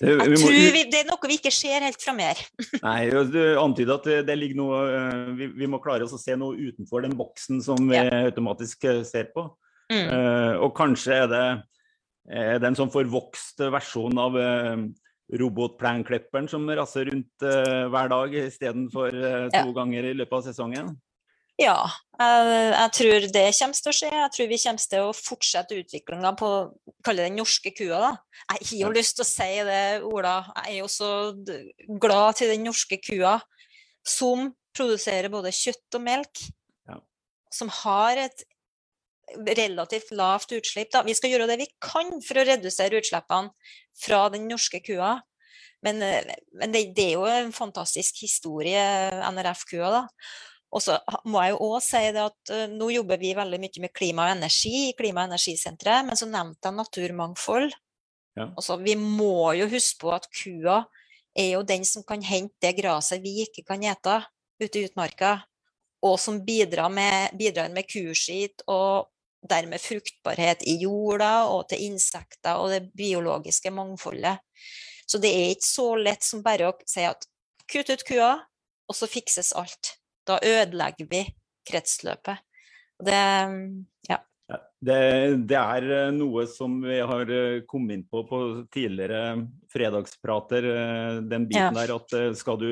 jeg 0.02 0.36
tror 0.40 0.54
vi, 0.74 0.84
Det 0.90 1.02
er 1.02 1.08
noe 1.08 1.30
vi 1.30 1.36
ikke 1.38 1.52
ser 1.54 1.84
helt 1.84 2.00
fra 2.02 2.14
mer. 2.16 2.38
Nei, 2.86 3.10
Du 3.10 3.40
antyder 3.60 3.98
at 3.98 4.08
det 4.28 4.38
ligger 4.38 4.58
noe 4.62 4.78
eh, 4.88 5.26
vi, 5.38 5.50
vi, 5.60 5.68
må 5.70 5.82
klare 5.82 6.06
oss 6.06 6.16
å 6.16 6.20
se 6.20 6.36
noe 6.38 6.56
utenfor 6.58 7.04
den 7.04 7.14
boksen 7.18 7.60
som 7.64 7.78
vi 7.90 7.98
ja. 7.98 8.24
automatisk 8.30 8.88
eh, 8.88 9.02
ser 9.08 9.30
på. 9.34 9.46
Mm. 9.92 10.08
Uh, 10.08 10.54
og 10.64 10.70
kanskje 10.72 11.16
er 11.20 11.26
det, 11.28 11.46
er 12.32 12.60
det 12.62 12.68
en 12.70 12.78
sånn 12.78 12.92
forvokst 12.94 13.60
versjon 13.74 14.16
av 14.22 14.38
uh, 14.38 14.84
robotplenklipperen 15.32 16.48
som 16.50 16.66
raser 16.68 17.08
rundt 17.08 17.46
uh, 17.46 17.88
hver 17.92 18.10
dag 18.12 18.34
istedenfor 18.42 19.14
uh, 19.14 19.48
to 19.52 19.64
ja. 19.64 19.72
ganger 19.78 20.10
i 20.10 20.14
løpet 20.18 20.38
av 20.38 20.46
sesongen? 20.50 20.92
Ja, 21.60 21.76
jeg, 22.18 22.46
jeg, 22.72 22.90
tror 22.96 23.26
det 23.34 23.42
kommer 23.58 23.78
til 23.78 23.90
å 23.90 23.94
skje. 23.94 24.10
Jeg 24.10 24.32
tror 24.34 24.48
vi 24.50 24.58
kommer 24.62 24.86
til 24.92 25.04
å 25.04 25.14
fortsette 25.16 25.78
utviklinga 25.82 26.32
på 26.38 26.48
kalle 27.04 27.26
den 27.28 27.36
norske 27.38 27.72
kua. 27.76 28.00
Da. 28.00 28.12
Jeg 28.56 28.68
har 28.70 28.80
jo 28.86 28.96
lyst 28.96 29.18
til 29.18 29.26
å 29.26 29.28
si 29.28 29.50
det, 29.68 29.84
Ola. 30.08 30.36
Jeg 30.56 30.72
er 30.72 30.80
jo 30.80 30.88
så 30.90 31.10
glad 32.02 32.40
til 32.40 32.54
den 32.54 32.66
norske 32.66 32.98
kua 33.04 33.36
som 34.02 34.50
produserer 34.74 35.30
både 35.32 35.52
kjøtt 35.54 35.98
og 35.98 36.04
melk. 36.06 36.44
Ja. 36.88 36.98
Som 37.52 37.70
har 37.82 38.24
et 38.24 38.46
relativt 39.56 40.12
lavt 40.16 40.54
utslipp. 40.56 40.92
Da. 40.92 41.02
Vi 41.06 41.14
skal 41.16 41.32
gjøre 41.32 41.48
det 41.50 41.58
vi 41.62 41.68
kan 41.82 42.10
for 42.24 42.40
å 42.40 42.46
redusere 42.46 43.00
utslippene 43.00 43.52
fra 44.04 44.24
den 44.32 44.48
norske 44.50 44.82
kua. 44.84 45.18
Men, 45.82 45.98
men 45.98 46.74
det, 46.74 46.92
det, 46.96 47.08
er 47.10 47.18
jo 47.18 47.26
en 47.26 47.52
fantastisk 47.54 48.22
historie, 48.22 48.82
NRF-kua. 49.34 49.90
da. 49.90 50.02
Og 50.72 50.80
så 50.80 50.96
må 51.28 51.42
jeg 51.44 51.52
jo 51.52 51.68
òg 51.68 51.78
si 51.84 52.02
det 52.14 52.22
at 52.22 52.52
uh, 52.54 52.64
nå 52.72 52.88
jobber 52.94 53.20
vi 53.20 53.34
veldig 53.36 53.60
mye 53.60 53.84
med 53.84 53.92
klima 53.92 54.28
og 54.28 54.38
energi 54.38 54.88
i 54.88 54.94
Klima- 54.96 55.26
og 55.26 55.32
energisenteret, 55.32 56.06
men 56.08 56.18
så 56.18 56.28
nevnte 56.30 56.70
jeg 56.70 56.78
naturmangfold. 56.78 57.74
Ja. 58.38 58.48
Altså, 58.56 58.78
vi 58.80 58.96
må 58.96 59.52
jo 59.58 59.68
huske 59.68 60.00
på 60.00 60.12
at 60.14 60.28
kua 60.32 60.80
er 61.36 61.50
jo 61.54 61.64
den 61.68 61.84
som 61.88 62.04
kan 62.08 62.22
hente 62.24 62.56
det 62.64 62.74
gresset 62.78 63.20
vi 63.24 63.42
ikke 63.44 63.66
kan 63.68 63.84
ete 63.84 64.22
ute 64.62 64.80
i 64.80 64.86
utmarka, 64.88 65.42
og 66.02 66.16
som 66.20 66.40
bidrar 66.44 66.90
med, 66.92 67.36
bidrar 67.38 67.72
med 67.72 67.86
kuskitt 67.88 68.64
og 68.70 69.11
dermed 69.50 69.82
fruktbarhet 69.82 70.62
i 70.68 70.76
jorda 70.84 71.32
og 71.50 71.66
til 71.70 71.82
insekter 71.88 72.60
og 72.60 72.70
det 72.74 72.84
biologiske 72.96 73.72
mangfoldet. 73.74 74.38
Så 75.06 75.18
det 75.22 75.32
er 75.34 75.52
ikke 75.52 75.68
så 75.68 75.88
lett 75.98 76.24
som 76.24 76.44
bare 76.44 76.70
å 76.70 76.76
si 76.88 77.04
at 77.06 77.26
kutt 77.70 77.90
ut 77.90 78.04
kua, 78.06 78.32
og 78.88 78.96
så 78.96 79.08
fikses 79.10 79.52
alt. 79.58 79.96
Da 80.28 80.38
ødelegger 80.44 81.08
vi 81.10 81.22
kretsløpet. 81.68 82.42
Det, 83.02 83.18
ja. 84.08 84.18
Det, 84.82 84.98
det, 85.48 85.58
er 85.58 85.86
eh, 85.96 86.10
noe 86.14 86.44
som 86.50 86.76
vi 86.84 87.00
har 87.02 87.30
eh, 87.34 87.62
kommet 87.66 87.96
inn 87.96 88.04
på 88.06 88.22
på 88.28 88.40
tidligere 88.74 89.48
fredagsprater. 89.72 90.68
Eh, 90.70 91.20
den 91.30 91.48
biten 91.50 91.72
ja. 91.72 91.86
der 91.86 91.94
at 91.96 92.14
skal 92.38 92.60
du, 92.60 92.70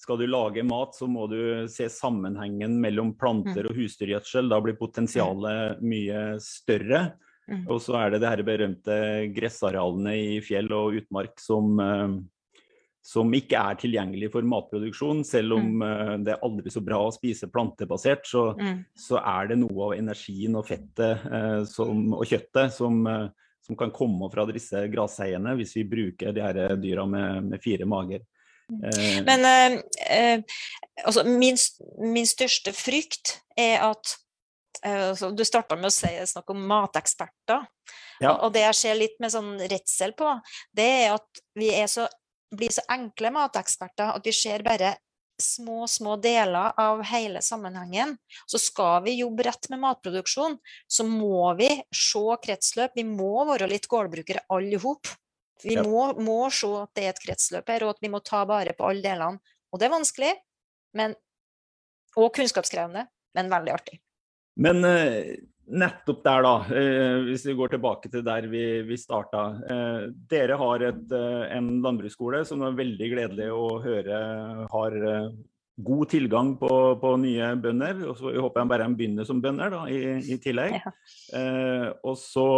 skal 0.00 0.18
du, 0.18 0.26
lage 0.26 0.62
mat, 0.64 0.94
så 0.96 1.06
må 1.10 1.26
du 1.28 1.68
se 1.68 1.88
sammenhengen 1.92 2.78
mellom 2.80 3.12
planter 3.20 3.66
mm. 3.66 3.68
og 3.68 3.76
husdyrgjødsel. 3.82 4.48
Da 4.48 4.60
blir 4.64 4.78
potensialet 4.80 5.82
mye 5.84 6.22
større. 6.40 7.02
Mm. 7.50 7.66
Og 7.66 7.82
så 7.84 7.98
er 7.98 8.14
det 8.14 8.22
det 8.22 8.30
her 8.30 8.42
berømte 8.46 8.96
gressarealene 9.36 10.14
i 10.16 10.38
fjell 10.44 10.70
og 10.72 10.96
utmark 11.02 11.42
som, 11.42 11.76
som 13.04 13.36
ikke 13.36 13.60
er 13.60 13.78
tilgjengelig 13.82 14.30
for 14.32 14.48
matproduksjon. 14.48 15.20
Selv 15.28 15.58
om 15.58 15.68
mm. 15.82 15.84
uh, 15.84 16.14
det 16.24 16.32
er 16.36 16.48
aldri 16.48 16.72
så 16.72 16.84
bra 16.86 17.02
å 17.04 17.12
spise 17.12 17.50
plantebasert, 17.52 18.24
så, 18.30 18.48
så 18.96 19.20
er 19.20 19.52
det 19.52 19.60
noe 19.60 19.90
av 19.90 19.96
energien 19.98 20.56
og 20.56 20.68
fettet 20.70 21.28
uh, 21.28 21.60
som, 21.68 22.06
og 22.16 22.24
kjøttet 22.24 22.72
som, 22.72 23.02
som, 23.60 23.76
kan 23.76 23.92
komme 23.92 24.32
fra 24.32 24.48
disse 24.48 24.86
grasseiene 24.88 25.58
hvis 25.60 25.76
vi 25.82 25.88
bruker 25.92 26.32
de 26.32 26.46
her 26.48 26.64
dyra 26.80 27.04
med, 27.04 27.50
med 27.52 27.68
fire 27.68 27.84
mager. 27.84 28.24
Mm. 28.70 29.26
Men 29.26 29.46
altså, 31.04 31.24
min, 31.26 31.58
min, 31.98 32.28
største 32.28 32.72
frykt 32.76 33.40
er 33.58 33.82
at 33.90 34.14
altså, 34.86 35.32
Du 35.34 35.42
starta 35.44 35.76
med 35.76 35.90
å 35.90 35.94
si, 35.94 36.12
snakke 36.30 36.54
om 36.54 36.62
mateksperter. 36.70 37.66
Ja. 38.22 38.36
Og 38.36 38.54
det 38.54 38.62
jeg 38.68 38.78
ser 38.78 38.98
litt 39.00 39.18
med 39.20 39.32
sånn 39.34 39.54
redsel 39.58 40.14
på, 40.16 40.32
det 40.76 40.88
er 41.02 41.14
at 41.18 41.44
vi 41.58 41.72
er 41.74 41.88
så 41.90 42.06
blir 42.56 42.72
så 42.74 42.82
enkle 42.90 43.30
mateksperter 43.34 44.16
at 44.16 44.26
vi 44.26 44.34
ser 44.34 44.64
bare 44.66 44.94
små, 45.40 45.86
små 45.88 46.16
deler 46.20 46.74
av 46.80 47.02
hele 47.08 47.40
sammenhengen. 47.42 48.16
Så 48.46 48.60
skal 48.60 49.04
vi 49.06 49.18
jobbe 49.20 49.46
rett 49.46 49.70
med 49.72 49.80
matproduksjon, 49.84 50.58
så 50.86 51.06
må 51.08 51.54
vi 51.58 51.70
se 51.96 52.36
kretsløp. 52.44 52.92
Vi 52.98 53.06
må 53.08 53.46
være 53.48 53.70
litt 53.70 53.88
gårdbrukere 53.90 54.44
alle 54.52 54.76
i 54.76 54.82
hop. 54.82 55.08
Vi 55.64 55.76
ja. 55.76 55.84
må, 55.86 56.10
må, 56.20 56.42
se 56.54 56.70
at 56.80 56.92
det 56.96 57.06
er 57.06 57.14
et 57.14 57.22
kretsløp 57.24 57.72
her, 57.72 57.86
og 57.86 57.96
at 57.96 58.04
vi 58.04 58.12
må 58.12 58.22
ta 58.24 58.44
vare 58.48 58.74
på 58.76 58.88
alle 58.88 59.04
delene. 59.04 59.56
Og 59.70 59.80
det 59.80 59.86
er 59.86 59.94
vanskelig, 59.94 60.32
men, 60.98 61.14
og 62.18 62.32
kunnskapskrevende, 62.36 63.06
men 63.38 63.52
veldig 63.52 63.74
artig. 63.76 64.00
Men 64.60 64.82
uh, 64.84 65.34
nettopp 65.70 66.24
der, 66.24 66.42
da, 66.44 66.54
eh, 66.74 67.20
hvis 67.28 67.44
vi 67.46 67.54
går 67.58 67.74
tilbake 67.74 68.10
til 68.10 68.24
der 68.26 68.48
vi, 68.50 68.64
vi 68.86 68.98
starta. 68.98 69.44
Eh, 69.70 70.02
dere 70.30 70.58
har 70.60 70.84
et, 70.88 71.06
eh, 71.14 71.44
en 71.56 71.70
landbruksskole 71.84 72.42
som 72.48 72.64
er 72.66 72.78
veldig 72.78 73.10
gledelig 73.14 73.48
å 73.54 73.78
høre 73.84 74.20
har 74.72 74.98
eh, 75.12 75.30
god 75.80 76.10
tilgang 76.12 76.54
på, 76.60 76.70
på 77.00 77.14
nye 77.22 77.54
bønder. 77.62 78.04
og 78.08 78.18
så 78.18 78.34
håper 78.34 78.62
jeg 78.62 78.72
bare 78.72 78.88
de 78.88 78.98
begynner 78.98 79.28
som 79.28 79.40
bønder 79.40 79.72
da, 79.72 79.84
i, 79.88 80.18
i 80.34 80.38
tillegg. 80.42 80.80
Ja. 80.80 80.94
Eh, 81.38 81.88
og 82.04 82.18
så 82.20 82.48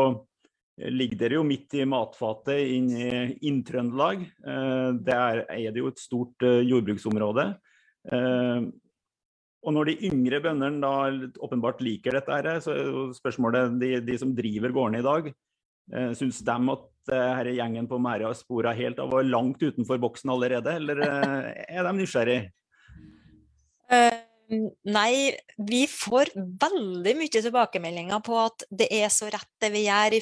ligger 0.90 1.18
dere 1.20 1.38
jo 1.38 1.46
midt 1.46 1.74
i 1.78 1.86
matfatet 1.88 2.70
inn 2.74 2.88
i 2.96 3.10
Inn-Trøndelag. 3.48 4.22
Eh, 4.22 4.88
det 5.04 5.16
er, 5.16 5.42
det 5.70 5.82
jo 5.82 5.90
et 5.90 6.00
stort 6.02 6.46
eh, 6.46 6.62
jordbruksområde. 6.68 7.46
Eh, 8.10 8.66
og 9.62 9.76
når 9.76 9.90
de 9.90 10.08
yngre 10.08 10.40
bøndene 10.42 10.82
da 10.82 10.94
åpenbart 11.44 11.82
liker 11.84 12.18
dette, 12.18 12.34
her, 12.34 12.58
så 12.64 12.74
er 12.74 12.88
jo 12.88 13.04
spørsmålet 13.14 13.76
de, 13.78 13.92
de 14.02 14.16
som 14.18 14.32
driver 14.34 14.74
gårdene 14.74 15.02
i 15.02 15.06
dag, 15.06 15.28
syns 16.18 16.40
de 16.42 16.56
at 16.72 16.82
denne 17.10 17.52
gjengen 17.54 17.86
på 17.90 17.98
Mæra 18.02 18.32
spora 18.34 18.72
helt 18.74 18.98
av 19.02 19.14
og 19.14 19.26
langt 19.26 19.62
utenfor 19.62 20.00
boksen 20.02 20.34
allerede, 20.34 20.74
eller 20.80 21.02
er 21.06 21.86
de 21.86 21.94
nysgjerrig? 21.94 22.40
Nei, 24.52 25.32
vi 25.56 25.86
får 25.88 26.34
veldig 26.36 27.14
mye 27.16 27.32
tilbakemeldinger 27.32 28.20
på 28.24 28.36
at 28.36 28.66
det 28.68 28.90
er 28.92 29.08
så 29.12 29.30
rett 29.32 29.48
det 29.62 29.70
vi 29.72 29.86
gjør, 29.86 30.18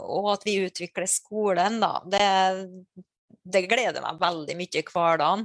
og 0.00 0.30
at 0.32 0.46
vi 0.48 0.56
utvikler 0.64 1.10
skolen. 1.10 1.76
Da. 1.82 1.92
Det, 2.08 3.04
det 3.44 3.66
gleder 3.68 4.00
meg 4.04 4.22
veldig 4.22 4.56
mye 4.56 4.84
hver 4.88 5.20
dag. 5.20 5.44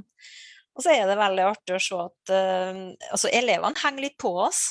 Og 0.76 0.84
så 0.84 0.92
er 0.92 1.04
det 1.08 1.20
veldig 1.20 1.44
artig 1.44 1.76
å 1.76 1.82
se 1.82 2.00
at 2.04 2.32
eh, 2.36 2.80
altså 3.10 3.32
elevene 3.32 3.80
henger 3.80 4.08
litt 4.08 4.18
på 4.20 4.32
oss. 4.46 4.64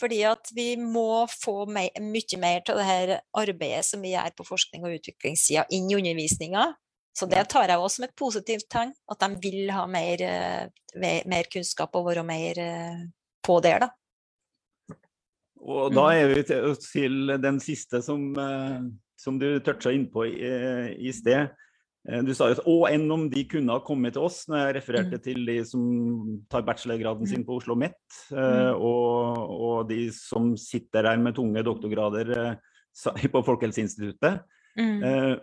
Fordi 0.00 0.20
at 0.28 0.50
vi 0.52 0.74
må 0.76 1.24
få 1.32 1.64
mye 1.72 2.40
mer 2.40 2.64
til 2.64 2.76
det 2.76 2.84
her 2.84 3.12
arbeidet 3.36 3.84
som 3.88 4.02
vi 4.04 4.12
gjør 4.12 4.34
på 4.36 4.48
forskning- 4.48 4.84
og 4.84 4.98
utviklingssida 4.98 5.64
inn 5.72 5.88
i 5.88 5.96
undervisninga. 5.96 6.66
Så 7.16 7.28
det 7.30 7.46
tar 7.48 7.70
jeg 7.70 7.80
også 7.80 8.02
som 8.02 8.04
et 8.04 8.18
positivt 8.18 8.66
tegn, 8.72 8.92
at 9.08 9.22
de 9.22 9.40
vil 9.40 9.70
ha 9.72 9.86
mer, 9.88 10.20
eh, 10.20 11.22
mer 11.24 11.48
kunnskap 11.52 11.94
og 11.96 12.10
være 12.10 12.24
mer 12.28 12.60
eh, 12.60 13.06
på 13.46 13.56
der, 13.64 13.86
da. 13.86 13.88
Og 15.66 15.94
da 15.96 16.10
er 16.12 16.28
vi 16.30 16.42
til, 16.46 17.38
den 17.42 17.60
siste 17.64 18.02
som, 18.04 18.28
eh, 18.36 18.82
som 19.16 19.40
du 19.40 19.48
toucha 19.64 19.94
innpå 19.96 20.26
i, 20.28 20.50
i 21.08 21.14
sted. 21.16 21.56
Du 22.22 22.30
sa 22.36 22.46
jo 22.46 22.54
at 22.54 22.66
å, 22.70 22.74
enn 22.86 23.08
om 23.10 23.24
de 23.32 23.42
kunne 23.50 23.74
ha 23.74 23.82
kommet 23.82 24.14
til 24.14 24.28
oss, 24.28 24.44
når 24.46 24.60
jeg 24.60 24.74
refererte 24.76 25.18
til 25.24 25.40
de 25.48 25.56
som 25.66 25.80
tar 26.52 26.62
bachelorgraden 26.68 27.26
sin 27.26 27.42
på 27.42 27.56
Oslo 27.56 27.74
OsloMet, 27.74 27.98
mm. 28.30 28.76
og, 28.76 29.40
og 29.56 29.88
de 29.88 30.04
som 30.14 30.52
sitter 30.60 31.08
der 31.08 31.18
med 31.18 31.34
tunge 31.34 31.64
doktorgrader 31.66 32.30
på 33.34 33.42
Folkehelseinstituttet. 33.48 34.44
Eh, 34.78 35.34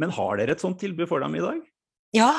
Men 0.00 0.14
har 0.16 0.40
dere 0.40 0.56
et 0.56 0.62
sånt 0.62 0.80
tilbud 0.80 1.08
for 1.10 1.22
dem 1.22 1.36
i 1.36 1.44
dag? 1.44 1.60
Ja, 2.16 2.32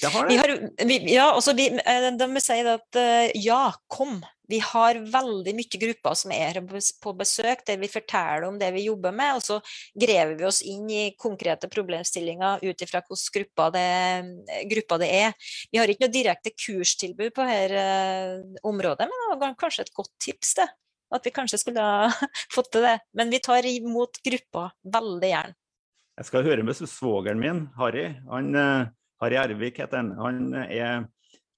Det 0.00 0.10
har 0.14 0.28
vi 0.28 0.36
har, 0.38 0.50
vi, 0.86 0.96
ja 1.14 1.26
også 1.34 1.54
vi, 1.58 1.66
eh, 1.74 2.06
de 2.14 2.26
vil 2.30 2.42
si 2.42 2.56
at 2.70 2.98
eh, 3.00 3.32
ja, 3.42 3.72
kom. 3.90 4.20
Vi 4.48 4.58
har 4.60 4.98
veldig 5.08 5.54
mye 5.56 5.80
grupper 5.80 6.16
som 6.18 6.32
er 6.34 6.60
på 6.60 7.14
besøk, 7.16 7.64
der 7.66 7.80
vi 7.80 7.88
forteller 7.88 8.44
om 8.46 8.58
det 8.60 8.68
vi 8.76 8.84
jobber 8.84 9.14
med, 9.16 9.38
og 9.38 9.42
så 9.42 9.56
grever 9.96 10.34
vi 10.36 10.46
oss 10.46 10.60
inn 10.68 10.84
i 10.92 11.14
konkrete 11.18 11.70
problemstillinger 11.72 12.62
ut 12.62 12.84
ifra 12.84 13.00
hvilken 13.08 13.24
grupper 13.34 13.72
det, 13.74 15.00
det 15.00 15.10
er. 15.10 15.50
Vi 15.72 15.80
har 15.80 15.90
ikke 15.90 16.06
noe 16.06 16.14
direkte 16.14 16.52
kurstilbud 16.52 17.32
på 17.34 17.48
dette 17.48 17.88
området, 18.62 19.08
men 19.08 19.26
det 19.32 19.40
var 19.40 19.58
kanskje 19.64 19.88
et 19.88 19.94
godt 19.96 20.12
tips, 20.22 20.54
det. 20.60 20.68
At 21.14 21.24
vi 21.24 21.34
kanskje 21.34 21.62
skulle 21.64 21.82
ha 21.82 22.30
fått 22.54 22.74
til 22.74 22.84
det. 22.84 22.98
Men 23.16 23.32
vi 23.32 23.42
tar 23.42 23.66
imot 23.68 24.20
grupper 24.24 24.74
veldig 24.92 25.34
gjerne. 25.34 25.56
Jeg 26.14 26.28
skal 26.28 26.44
høre 26.46 26.62
med 26.62 26.76
svogeren 26.78 27.40
min, 27.42 27.64
Harry. 27.78 28.12
Han, 28.30 28.54
eh, 28.54 28.86
Harry 29.22 29.38
Ervik 29.40 29.80
heter 29.82 29.98
han. 29.98 30.12
Han 30.20 30.54
er 30.62 31.08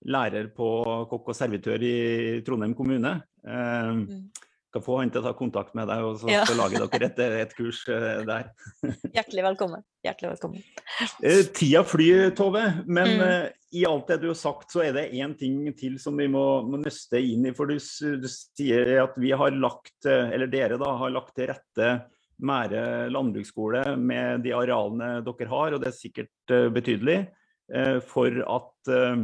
lærer 0.07 0.49
på 0.57 0.69
kokk 1.11 1.29
og 1.33 1.37
servitør 1.37 1.83
i 1.85 2.41
Trondheim 2.47 2.75
kommune. 2.79 3.19
Eh, 3.47 3.93
Mm. 3.93 4.31
skal 4.77 4.83
få 4.83 4.99
han 5.01 5.11
til 5.11 5.23
å 5.23 5.25
ta 5.25 5.33
kontakt 5.33 5.75
med 5.75 5.89
deg, 5.89 6.03
og 6.05 6.19
så 6.21 6.29
Ja. 6.31 6.45
lage 6.55 6.77
dere 6.77 7.07
et, 7.07 7.19
et 7.49 7.55
kurs 7.57 7.87
eh, 7.89 8.25
der. 8.25 8.51
Hjertelig 9.15 9.45
velkommen. 9.45 9.83
Hjertelig 10.05 10.31
velkommen. 10.37 10.63
Eh, 11.23 11.43
Tida 11.53 11.83
flyr, 11.85 12.31
Tove, 12.35 12.85
men 12.87 13.09
Mm. 13.09 13.21
eh, 13.21 13.51
i 13.73 13.85
alt 13.85 14.07
det 14.09 14.21
du 14.23 14.29
har 14.29 14.35
sagt, 14.35 14.71
så 14.73 14.85
er 14.85 14.93
det 14.93 15.13
én 15.13 15.37
ting 15.39 15.73
til 15.77 15.99
som 15.99 16.17
vi 16.17 16.27
må, 16.29 16.63
må 16.69 16.79
nøste 16.83 17.21
inn 17.21 17.45
i. 17.47 17.53
For 17.53 17.67
du, 17.67 17.75
du 17.77 18.29
sier 18.29 19.03
at 19.05 19.17
vi 19.19 19.31
har 19.33 19.51
lagt, 19.51 20.05
eh, 20.07 20.31
eller 20.33 20.47
dere 20.47 20.79
da, 20.79 20.97
har 20.97 21.11
lagt 21.11 21.35
til 21.35 21.49
rette 21.49 22.05
Mære 22.37 23.09
landbruksskole 23.09 23.83
med 23.97 24.43
de 24.45 24.53
arealene 24.53 25.23
dere 25.25 25.49
har, 25.49 25.73
og 25.73 25.81
det 25.81 25.89
er 25.89 25.97
sikkert 25.97 26.53
eh, 26.53 26.69
betydelig, 26.73 27.19
eh, 27.73 27.99
for 28.05 28.41
at 28.45 28.91
eh, 28.93 29.23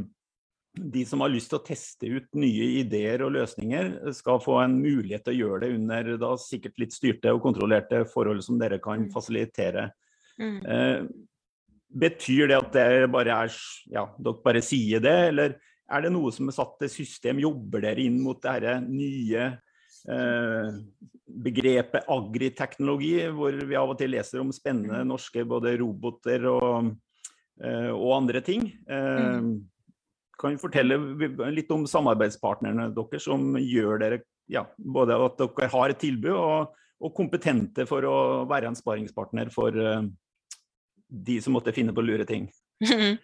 de 0.73 1.03
som 1.05 1.21
har 1.21 1.33
lyst 1.35 1.51
til 1.53 1.59
å 1.59 1.67
teste 1.67 2.09
ut 2.09 2.31
nye 2.41 2.69
ideer 2.81 3.25
og 3.27 3.35
løsninger, 3.35 3.91
skal 4.17 4.41
få 4.41 4.57
en 4.63 4.79
mulighet 4.81 5.27
til 5.27 5.35
å 5.35 5.41
gjøre 5.43 5.67
det 5.67 5.75
under 5.77 6.09
da 6.23 6.31
sikkert 6.41 6.81
litt 6.81 6.97
styrte 6.97 7.35
og 7.35 7.43
kontrollerte 7.45 8.07
forhold 8.09 8.41
som 8.47 8.57
dere 8.61 8.81
kan 8.81 9.05
Mm. 9.05 9.11
fasilitere. 9.13 9.91
Mm. 10.41 11.13
Betyr 11.93 12.49
det 12.49 12.57
at 12.57 12.73
dere 12.73 13.09
bare 13.13 13.45
er 13.45 13.53
ja, 13.93 14.07
dere 14.17 14.41
bare 14.41 14.63
sier 14.65 15.05
det, 15.05 15.19
eller 15.29 15.59
er 15.93 16.01
det 16.01 16.13
noe 16.15 16.33
som 16.33 16.49
er 16.49 16.57
satt 16.57 16.79
til 16.81 16.89
system? 16.89 17.43
Jobber 17.45 17.85
dere 17.85 18.01
inn 18.01 18.17
mot 18.25 18.41
dette 18.41 18.79
nye 18.87 19.51
begrepet 21.33 22.09
agriteknologi, 22.11 23.15
hvor 23.33 23.55
vi 23.55 23.79
av 23.79 23.93
og 23.93 23.99
til 24.01 24.13
leser 24.15 24.43
om 24.43 24.53
spennende 24.55 25.03
norske 25.07 25.45
både 25.49 25.77
roboter 25.81 26.47
og, 26.51 26.93
eh, 27.63 27.91
og 27.93 28.17
andre 28.19 28.43
ting? 28.45 28.67
Eh, 28.89 29.41
kan 30.43 30.57
du 30.57 30.59
fortelle 30.59 30.99
litt 31.55 31.71
om 31.71 31.87
samarbeidspartnerne 31.87 32.91
deres 32.97 33.29
som 33.29 33.55
gjør 33.59 34.01
dere 34.03 34.23
ja, 34.51 34.67
både 34.77 35.17
at 35.29 35.39
dere 35.39 35.71
har 35.73 35.93
et 35.93 36.01
tilbud 36.03 36.35
og, 36.35 36.75
og 37.03 37.15
kompetente 37.17 37.87
for 37.89 38.05
å 38.05 38.17
være 38.51 38.73
en 38.73 38.79
sparingspartner 38.79 39.53
for 39.55 39.77
eh, 39.79 40.03
de 41.13 41.39
som 41.45 41.55
måtte 41.57 41.75
finne 41.75 41.95
på 41.95 42.05
lure 42.05 42.29
ting. 42.29 42.51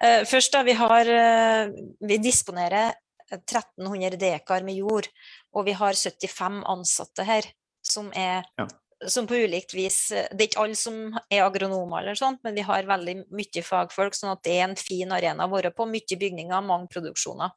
Eh, 0.00 0.22
Først 0.24 0.54
da, 0.54 0.62
vi, 0.64 0.72
har, 0.72 1.04
eh, 1.12 1.72
vi 2.08 2.16
disponerer 2.24 2.94
1300 3.32 4.18
dekar 4.20 4.64
med 4.66 4.78
jord, 4.80 5.08
og 5.54 5.66
vi 5.66 5.74
har 5.78 5.96
75 5.96 6.62
ansatte 6.66 7.26
her, 7.26 7.48
som 7.82 8.12
er 8.14 8.44
Ja. 8.58 8.66
som 9.08 9.26
på 9.26 9.34
ulikt 9.34 9.72
vis 9.72 10.08
Det 10.08 10.40
er 10.40 10.48
ikke 10.48 10.60
alle 10.60 10.76
som 10.76 11.18
er 11.30 11.42
agronomer, 11.42 12.02
eller 12.02 12.14
sånt, 12.14 12.40
men 12.44 12.54
vi 12.54 12.60
har 12.60 12.82
veldig 12.82 13.30
mye 13.30 13.62
fagfolk, 13.62 14.14
sånn 14.14 14.32
at 14.32 14.42
det 14.42 14.52
er 14.58 14.68
en 14.68 14.76
fin 14.76 15.10
arena 15.10 15.46
å 15.46 15.50
være 15.50 15.72
på. 15.74 15.86
Mye 15.88 16.18
bygninger, 16.18 16.60
mange 16.62 16.88
produksjoner. 16.88 17.50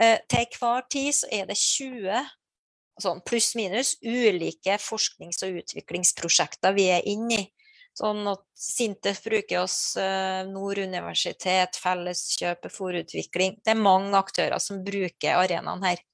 Eh, 0.00 0.18
til 0.28 0.46
hver 0.58 0.88
tid 0.88 1.12
så 1.12 1.26
er 1.30 1.46
det 1.46 1.56
20 1.56 2.24
sånn 3.02 3.22
pluss-minus 3.26 3.96
ulike 4.02 4.78
forsknings- 4.82 5.42
og 5.46 5.60
utviklingsprosjekter 5.62 6.74
vi 6.74 6.88
er 6.90 7.06
inne 7.06 7.40
i. 7.42 7.52
Sånn 7.98 8.20
at 8.30 8.44
Sintef 8.54 9.24
bruker 9.24 9.64
oss, 9.64 9.96
eh, 9.98 10.44
Nord 10.46 10.78
universitet, 10.78 11.78
Felleskjøp, 11.82 12.68
Forutvikling. 12.70 13.56
Det 13.64 13.72
er 13.74 13.80
mange 13.80 14.14
aktører 14.18 14.62
som 14.62 14.84
bruker 14.86 15.40
arenaen 15.40 15.82
her. 15.82 16.04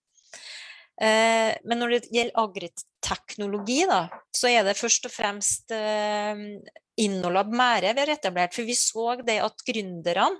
Eh, 1.02 1.50
men 1.66 1.82
når 1.82 1.96
det 1.96 2.00
gjelder 2.14 2.40
agriteknologi, 2.40 3.82
da, 3.90 4.06
så 4.32 4.48
er 4.48 4.64
det 4.64 4.78
først 4.78 5.10
og 5.10 5.12
fremst 5.12 5.74
eh, 5.74 6.40
Innolab 7.04 7.52
Mære 7.52 7.92
vi 7.92 8.04
har 8.04 8.14
etablert. 8.14 8.56
For 8.56 8.64
vi 8.64 8.78
så 8.78 9.18
det 9.20 9.40
at 9.44 9.64
gründerne 9.68 10.30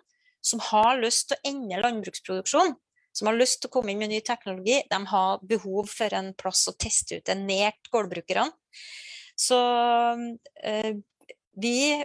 som 0.45 0.61
har 0.71 1.01
lyst 1.01 1.29
til 1.29 1.41
å 1.41 1.51
ende 1.51 1.81
landbruksproduksjon, 1.81 2.77
som 3.15 3.29
har 3.29 3.37
lyst 3.37 3.63
til 3.63 3.71
å 3.71 3.75
komme 3.77 3.93
inn 3.93 4.01
med 4.01 4.13
ny 4.13 4.21
teknologi, 4.25 4.81
de 4.91 5.01
har 5.11 5.45
behov 5.49 5.89
for 5.93 6.17
en 6.17 6.33
plass 6.37 6.67
å 6.69 6.77
teste 6.77 7.19
ut 7.19 7.29
det 7.29 7.37
nært 7.41 7.93
gårdbrukerne. 7.93 8.53
Så 9.35 9.59
vi 11.61 12.05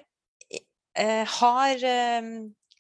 eh, 0.97 1.25
har 1.39 1.83
eh, 1.83 2.29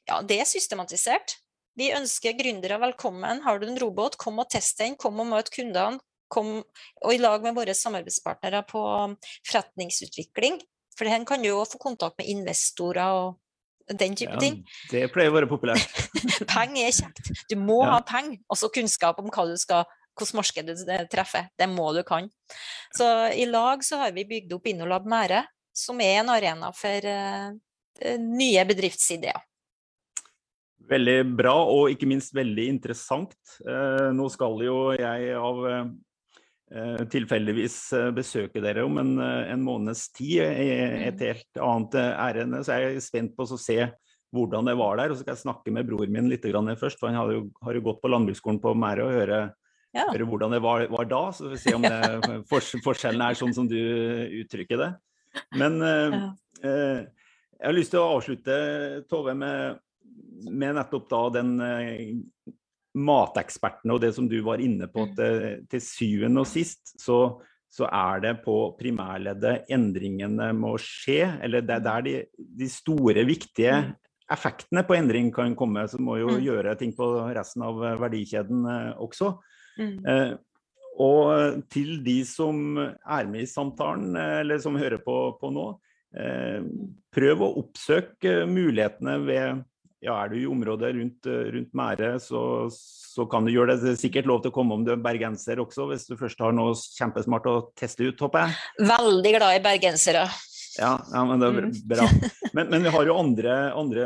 Ja, 0.09 0.21
det 0.25 0.39
er 0.41 0.47
systematisert. 0.49 1.37
Vi 1.77 1.91
ønsker 1.95 2.33
gründere 2.35 2.79
velkommen. 2.81 3.43
Har 3.45 3.59
du 3.61 3.67
en 3.69 3.77
robot, 3.79 4.17
kom 4.17 4.39
og 4.41 4.49
test 4.49 4.79
den. 4.81 4.95
Kom 4.99 5.19
og 5.21 5.27
møt 5.29 5.51
kundene. 5.53 5.99
Kom, 6.29 6.63
og 7.01 7.13
i 7.13 7.17
lag 7.21 7.41
med 7.45 7.55
våre 7.57 7.73
samarbeidspartnere 7.73 8.63
på 8.69 8.81
forretningsutvikling. 9.49 10.59
For 10.97 11.07
den 11.09 11.25
kan 11.25 11.41
du 11.41 11.49
jo 11.49 11.61
få 11.65 11.79
kontakt 11.81 12.17
med 12.19 12.27
investorer 12.29 13.13
og 13.15 13.37
den 13.97 14.13
type 14.17 14.33
Ja, 14.35 14.39
ting. 14.41 14.59
det 14.91 15.07
pleier 15.13 15.31
å 15.31 15.37
være 15.37 15.49
populært. 15.49 15.85
Penger 16.51 16.85
er 16.89 16.93
kjekt. 16.93 17.31
Du 17.49 17.55
må 17.57 17.79
Ja. 17.85 17.95
ha 17.95 18.01
penger, 18.05 18.37
også 18.51 18.69
kunnskap 18.73 19.17
om 19.19 19.29
hva 19.29 19.47
du 19.49 19.55
skal 19.57 19.85
hvordan 20.19 20.41
markedet 20.41 20.75
du 20.83 21.07
treffer. 21.09 21.47
Det 21.57 21.69
må 21.71 21.93
du 21.95 22.03
kan. 22.03 22.29
Så 22.93 23.05
i 23.33 23.45
lag 23.45 23.81
så 23.87 23.97
har 24.03 24.11
vi 24.11 24.25
bygd 24.27 24.53
opp 24.53 24.67
Innolab 24.67 25.05
Mære, 25.07 25.45
som 25.79 26.01
er 26.03 26.19
en 26.21 26.31
arena 26.33 26.71
for 26.75 27.07
eh, 27.07 27.47
eh, 28.01 28.19
nye 28.19 28.65
bedriftsideer. 28.67 29.39
Veldig 30.89 31.17
bra, 31.37 31.53
og 31.69 31.91
ikke 31.93 32.07
minst 32.09 32.33
veldig 32.33 32.65
interessant. 32.71 33.35
Eh, 33.61 34.09
nå 34.15 34.29
skal 34.33 34.61
jo 34.65 34.77
jeg 34.97 35.33
av, 35.37 35.65
tilfeldigvis 37.09 37.75
besøke 38.13 38.61
dere 38.61 38.83
om 38.85 38.99
en, 39.01 39.15
en 39.17 39.61
måneds 39.65 40.03
tid 40.13 40.43
et 40.45 41.15
Mm. 41.17 41.23
helt 41.23 41.61
annet 41.65 41.95
ærend. 41.97 42.59
Så 42.61 42.75
jeg 42.77 42.91
er 42.91 43.01
spent 43.01 43.33
på 43.33 43.47
å 43.47 43.57
se 43.57 43.87
hvordan 44.29 44.67
det 44.69 44.75
var 44.77 44.99
der. 44.99 45.09
Og 45.09 45.17
så 45.17 45.23
skal 45.23 45.33
jeg 45.33 45.45
snakke 45.47 45.73
med 45.73 45.87
bror 45.89 46.05
min 46.05 46.29
litt 46.29 46.45
grann 46.45 46.69
først, 46.77 46.99
for 47.01 47.09
han 47.09 47.17
har 47.17 47.31
jo, 47.33 47.47
har 47.65 47.73
jo 47.73 47.81
gått 47.87 48.01
på 48.03 48.11
landbruksskolen 48.13 48.61
på 48.61 48.75
Mære 48.77 49.07
og 49.07 49.15
høre, 49.17 49.39
Ja. 49.97 50.05
høre 50.11 50.27
hvordan 50.29 50.51
det 50.53 50.61
var, 50.61 50.85
var 50.93 51.05
da. 51.09 51.23
Så 51.33 51.49
vi 51.49 51.55
får 51.57 51.63
se 51.63 51.73
om 51.73 51.81
det, 51.81 52.45
fors, 52.49 52.69
forskjellen 52.85 53.21
er 53.25 53.33
sånn 53.33 53.53
som 53.55 53.67
du 53.67 53.79
uttrykker 54.43 54.77
det. 54.77 54.91
Men 55.59 55.81
eh, 55.91 56.17
eh, 56.63 56.99
jeg 57.59 57.67
har 57.67 57.75
lyst 57.75 57.91
til 57.95 57.99
å 58.01 58.09
avslutte, 58.17 58.57
Tove, 59.11 59.33
med, 59.35 59.79
med 60.47 60.77
nettopp 60.79 61.09
da 61.11 61.21
den 61.39 61.55
eh, 61.63 62.03
matekspertene 62.99 63.93
og 63.95 64.01
det 64.01 64.13
som 64.15 64.27
du 64.29 64.39
var 64.45 64.61
inne 64.63 64.87
på, 64.91 65.05
at 65.09 65.19
eh, 65.23 65.47
til 65.69 65.83
syvende 65.83 66.43
og 66.43 66.49
sist 66.49 66.95
så, 66.99 67.19
så 67.69 67.85
er 67.91 68.23
det 68.23 68.35
på 68.45 68.55
primærleddet 68.79 69.69
endringene 69.71 70.51
må 70.57 70.73
skje. 70.81 71.21
Eller 71.45 71.61
det 71.65 71.75
er 71.77 71.85
der 71.85 72.05
de, 72.07 72.15
de 72.37 72.69
store, 72.71 73.25
viktige 73.29 73.75
Mm. 73.79 73.95
effektene 74.29 74.83
på 74.85 74.93
endring 74.93 75.31
kan 75.33 75.55
komme. 75.57 75.87
Så 75.89 75.97
må 76.01 76.19
jo 76.19 76.27
Mm. 76.35 76.43
gjøre 76.45 76.75
ting 76.77 76.91
på 76.93 77.05
resten 77.35 77.63
av 77.65 77.83
eh, 77.83 77.97
verdikjeden 78.01 78.65
eh, 78.65 78.91
også. 79.01 79.35
Mm. 79.79 80.37
Eh, 80.99 81.05
og 81.05 81.63
til 81.71 82.03
de 82.03 82.19
som 82.27 82.77
er 82.77 83.25
med 83.29 83.41
i 83.41 83.49
samtalen, 83.49 84.15
eh, 84.19 84.39
eller 84.41 84.59
som 84.59 84.75
hører 84.75 84.99
på, 84.99 85.37
på 85.39 85.51
nå, 85.55 85.79
eh, 86.15 86.61
prøv 87.15 87.41
å 87.41 87.53
oppsøke 87.63 88.45
mulighetene 88.49 89.19
ved 89.25 89.65
ja, 90.01 90.13
Er 90.23 90.29
du 90.29 90.37
i 90.39 90.45
området 90.47 90.93
rundt, 90.95 91.25
eh, 91.27 91.49
rundt 91.51 91.73
Mære, 91.75 92.19
så, 92.23 92.69
så 92.71 93.25
kan 93.27 93.43
du 93.43 93.51
gjøre 93.51 93.73
det. 93.75 93.81
Det 93.83 93.89
er 93.91 93.97
sikkert 93.99 94.27
lov 94.27 94.41
til 94.41 94.51
å 94.51 94.55
komme 94.55 94.73
om 94.77 94.85
du 94.87 94.93
er 94.93 95.01
bergenser 95.03 95.59
også, 95.59 95.89
hvis 95.89 96.05
du 96.07 96.15
først 96.15 96.39
har 96.39 96.53
noe 96.55 96.71
kjempesmart 96.73 97.43
å 97.51 97.55
teste 97.75 98.07
ut, 98.07 98.15
håper 98.23 98.45
jeg. 98.45 98.55
Veldig 98.87 99.33
glad 99.35 99.57
i 99.57 99.63
bergensere. 99.65 100.21
Ja, 100.79 100.93
ja 101.11 101.25
men 101.27 101.39
det 101.43 101.49
er 101.49 101.57
Mm. 101.67 101.73
bra. 101.91 102.07
Men, 102.55 102.69
men 102.71 102.81
vi 102.87 102.89
har 102.95 103.05
jo 103.05 103.17
andre, 103.19 103.57
andre 103.75 104.05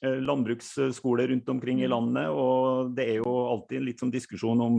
eh, 0.00 0.14
landbruksskoler 0.22 1.28
rundt 1.28 1.48
omkring 1.48 1.82
i 1.82 1.88
Mm. 1.88 1.90
landet, 1.90 2.28
og 2.30 2.94
det 2.94 3.08
er 3.08 3.18
jo 3.18 3.32
alltid 3.50 3.82
litt 3.82 3.98
sånn 4.00 4.14
diskusjon 4.14 4.62
om 4.62 4.78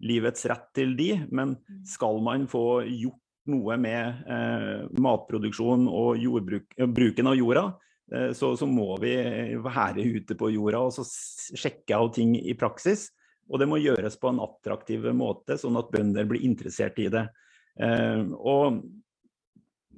livets 0.00 0.46
rett 0.46 0.68
til 0.74 0.94
de, 0.96 1.26
men 1.30 1.56
Mm. 1.58 1.84
skal 1.84 2.20
man 2.22 2.46
få 2.46 2.84
gjort 2.86 3.20
noe 3.48 3.76
med 3.80 4.24
eh, 4.28 4.86
matproduksjon 5.00 5.88
og 5.88 6.18
jordbruk, 6.20 6.66
eh, 6.76 6.86
bruken 6.86 7.26
av 7.26 7.36
jorda, 7.36 7.64
eh, 8.12 8.32
så, 8.32 8.52
så 8.56 8.68
må 8.68 8.98
vi 9.00 9.14
være 9.64 10.04
ute 10.04 10.36
på 10.38 10.52
jorda 10.52 10.84
og 10.84 10.92
så 10.92 11.06
sjekke 11.56 11.96
av 11.96 12.12
ting 12.14 12.36
i 12.36 12.54
praksis. 12.54 13.10
Og 13.48 13.58
det 13.58 13.68
må 13.70 13.78
gjøres 13.80 14.18
på 14.20 14.28
en 14.28 14.42
attraktiv 14.44 15.06
måte, 15.16 15.56
sånn 15.56 15.78
at 15.80 15.90
bønder 15.90 16.26
blir 16.28 16.44
interessert 16.44 16.98
i 17.00 17.08
det. 17.08 17.24
Eh, 17.80 18.24
og 18.36 18.82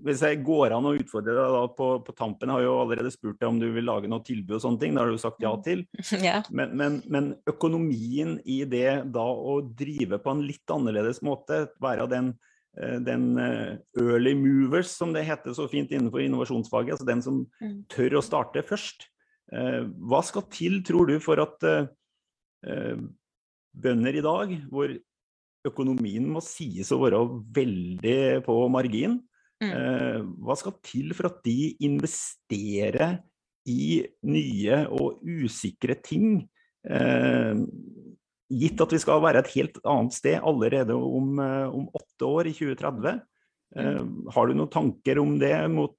hvis 0.04 0.22
jeg 0.24 0.38
går 0.46 0.72
an 0.76 0.86
å 0.88 0.94
utfordre 0.96 1.34
deg 1.36 1.54
da 1.54 1.62
på, 1.76 1.88
på 2.06 2.12
tampen, 2.18 2.48
jeg 2.48 2.56
har 2.58 2.64
jo 2.66 2.76
allerede 2.82 3.10
spurt 3.14 3.38
deg 3.40 3.48
om 3.48 3.58
du 3.60 3.66
vil 3.74 3.86
lage 3.88 4.08
noe 4.10 4.24
tilbud 4.26 4.56
og 4.58 4.62
sånne 4.64 4.80
ting, 4.82 4.94
det 4.96 5.02
har 5.02 5.10
du 5.12 5.18
sagt 5.20 5.42
ja 5.44 5.52
til. 5.64 5.84
Ja. 6.26 6.40
Men, 6.50 6.72
men, 6.78 7.00
men 7.10 7.28
økonomien 7.50 8.38
i 8.44 8.62
det 8.68 9.02
da 9.14 9.24
å 9.24 9.60
drive 9.62 10.18
på 10.22 10.32
en 10.34 10.42
litt 10.46 10.72
annerledes 10.74 11.22
måte, 11.26 11.62
være 11.82 12.08
den, 12.12 12.32
eh, 12.80 12.98
den 13.06 13.28
eh, 13.40 13.76
early 14.00 14.34
movers, 14.38 14.90
som 14.96 15.14
det 15.16 15.26
heter 15.28 15.54
så 15.56 15.68
fint 15.70 15.92
innenfor 15.92 16.24
innovasjonsfaget, 16.24 16.96
altså 16.98 17.08
den 17.08 17.24
som 17.26 17.40
Mm. 17.60 17.84
tør 17.92 18.18
å 18.20 18.24
starte 18.24 18.62
først. 18.66 19.08
Eh, 19.52 19.84
Hva 20.08 20.22
skal 20.24 20.48
til, 20.52 20.82
tror 20.86 21.08
du, 21.10 21.18
for 21.20 21.40
at 21.42 21.58
bønder 23.72 24.16
i 24.18 24.22
dag, 24.24 24.50
hvor 24.68 24.92
økonomien 25.66 26.26
må 26.32 26.42
sies 26.44 26.90
å 26.92 27.00
være 27.02 27.20
veldig 27.56 28.42
på 28.46 28.56
margin, 28.72 29.18
Mm. 29.60 29.70
eh, 29.70 30.20
hva 30.40 30.56
skal 30.56 30.78
til 30.84 31.12
for 31.16 31.28
at 31.28 31.42
de 31.44 31.74
investerer 31.84 33.18
i 33.68 34.00
nye 34.24 34.78
og 34.88 35.20
usikre 35.20 35.98
ting? 36.00 36.46
Eh, 36.88 37.60
gitt 38.50 38.80
at 38.80 38.94
vi 38.94 39.00
skal 39.02 39.20
være 39.22 39.44
et 39.44 39.52
helt 39.54 39.76
annet 39.84 40.16
sted 40.16 40.40
allerede 40.40 40.96
om, 40.96 41.34
eh, 41.38 41.68
om 41.68 41.90
åtte 41.92 42.24
år, 42.26 42.48
i 42.48 42.54
2030. 42.56 43.20
Eh, 43.76 44.04
har 44.34 44.46
du 44.46 44.54
noen 44.54 44.72
tanker 44.72 45.20
om 45.20 45.38
det 45.38 45.54
mot 45.70 45.96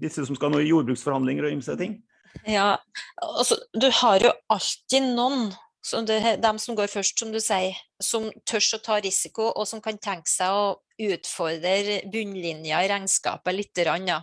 disse 0.00 0.26
som 0.26 0.36
skal 0.36 0.52
nå 0.52 0.60
i 0.60 0.68
jordbruksforhandlinger 0.68 1.48
og 1.48 1.56
ymse 1.56 1.76
ting? 1.80 2.02
Ja, 2.46 2.76
altså, 3.22 3.56
du 3.72 3.88
har 4.02 4.22
jo 4.22 4.32
alltid 4.50 5.14
noen, 5.14 5.52
som 5.84 6.06
det, 6.08 6.20
dem 6.40 6.58
som 6.58 6.76
går 6.78 6.88
først, 6.88 7.18
som 7.20 7.32
du 7.32 7.40
sier, 7.42 7.76
som 8.02 8.30
tør 8.48 8.78
å 8.78 8.82
ta 8.84 8.98
risiko, 9.04 9.50
og 9.52 9.68
som 9.68 9.82
kan 9.84 9.98
tenke 10.00 10.30
seg 10.30 10.52
å 10.54 10.76
utfordre 11.10 12.00
bunnlinja 12.12 12.80
i 12.84 12.88
regnskapet 12.92 13.56
litt. 13.56 13.82
Ja. 13.84 14.22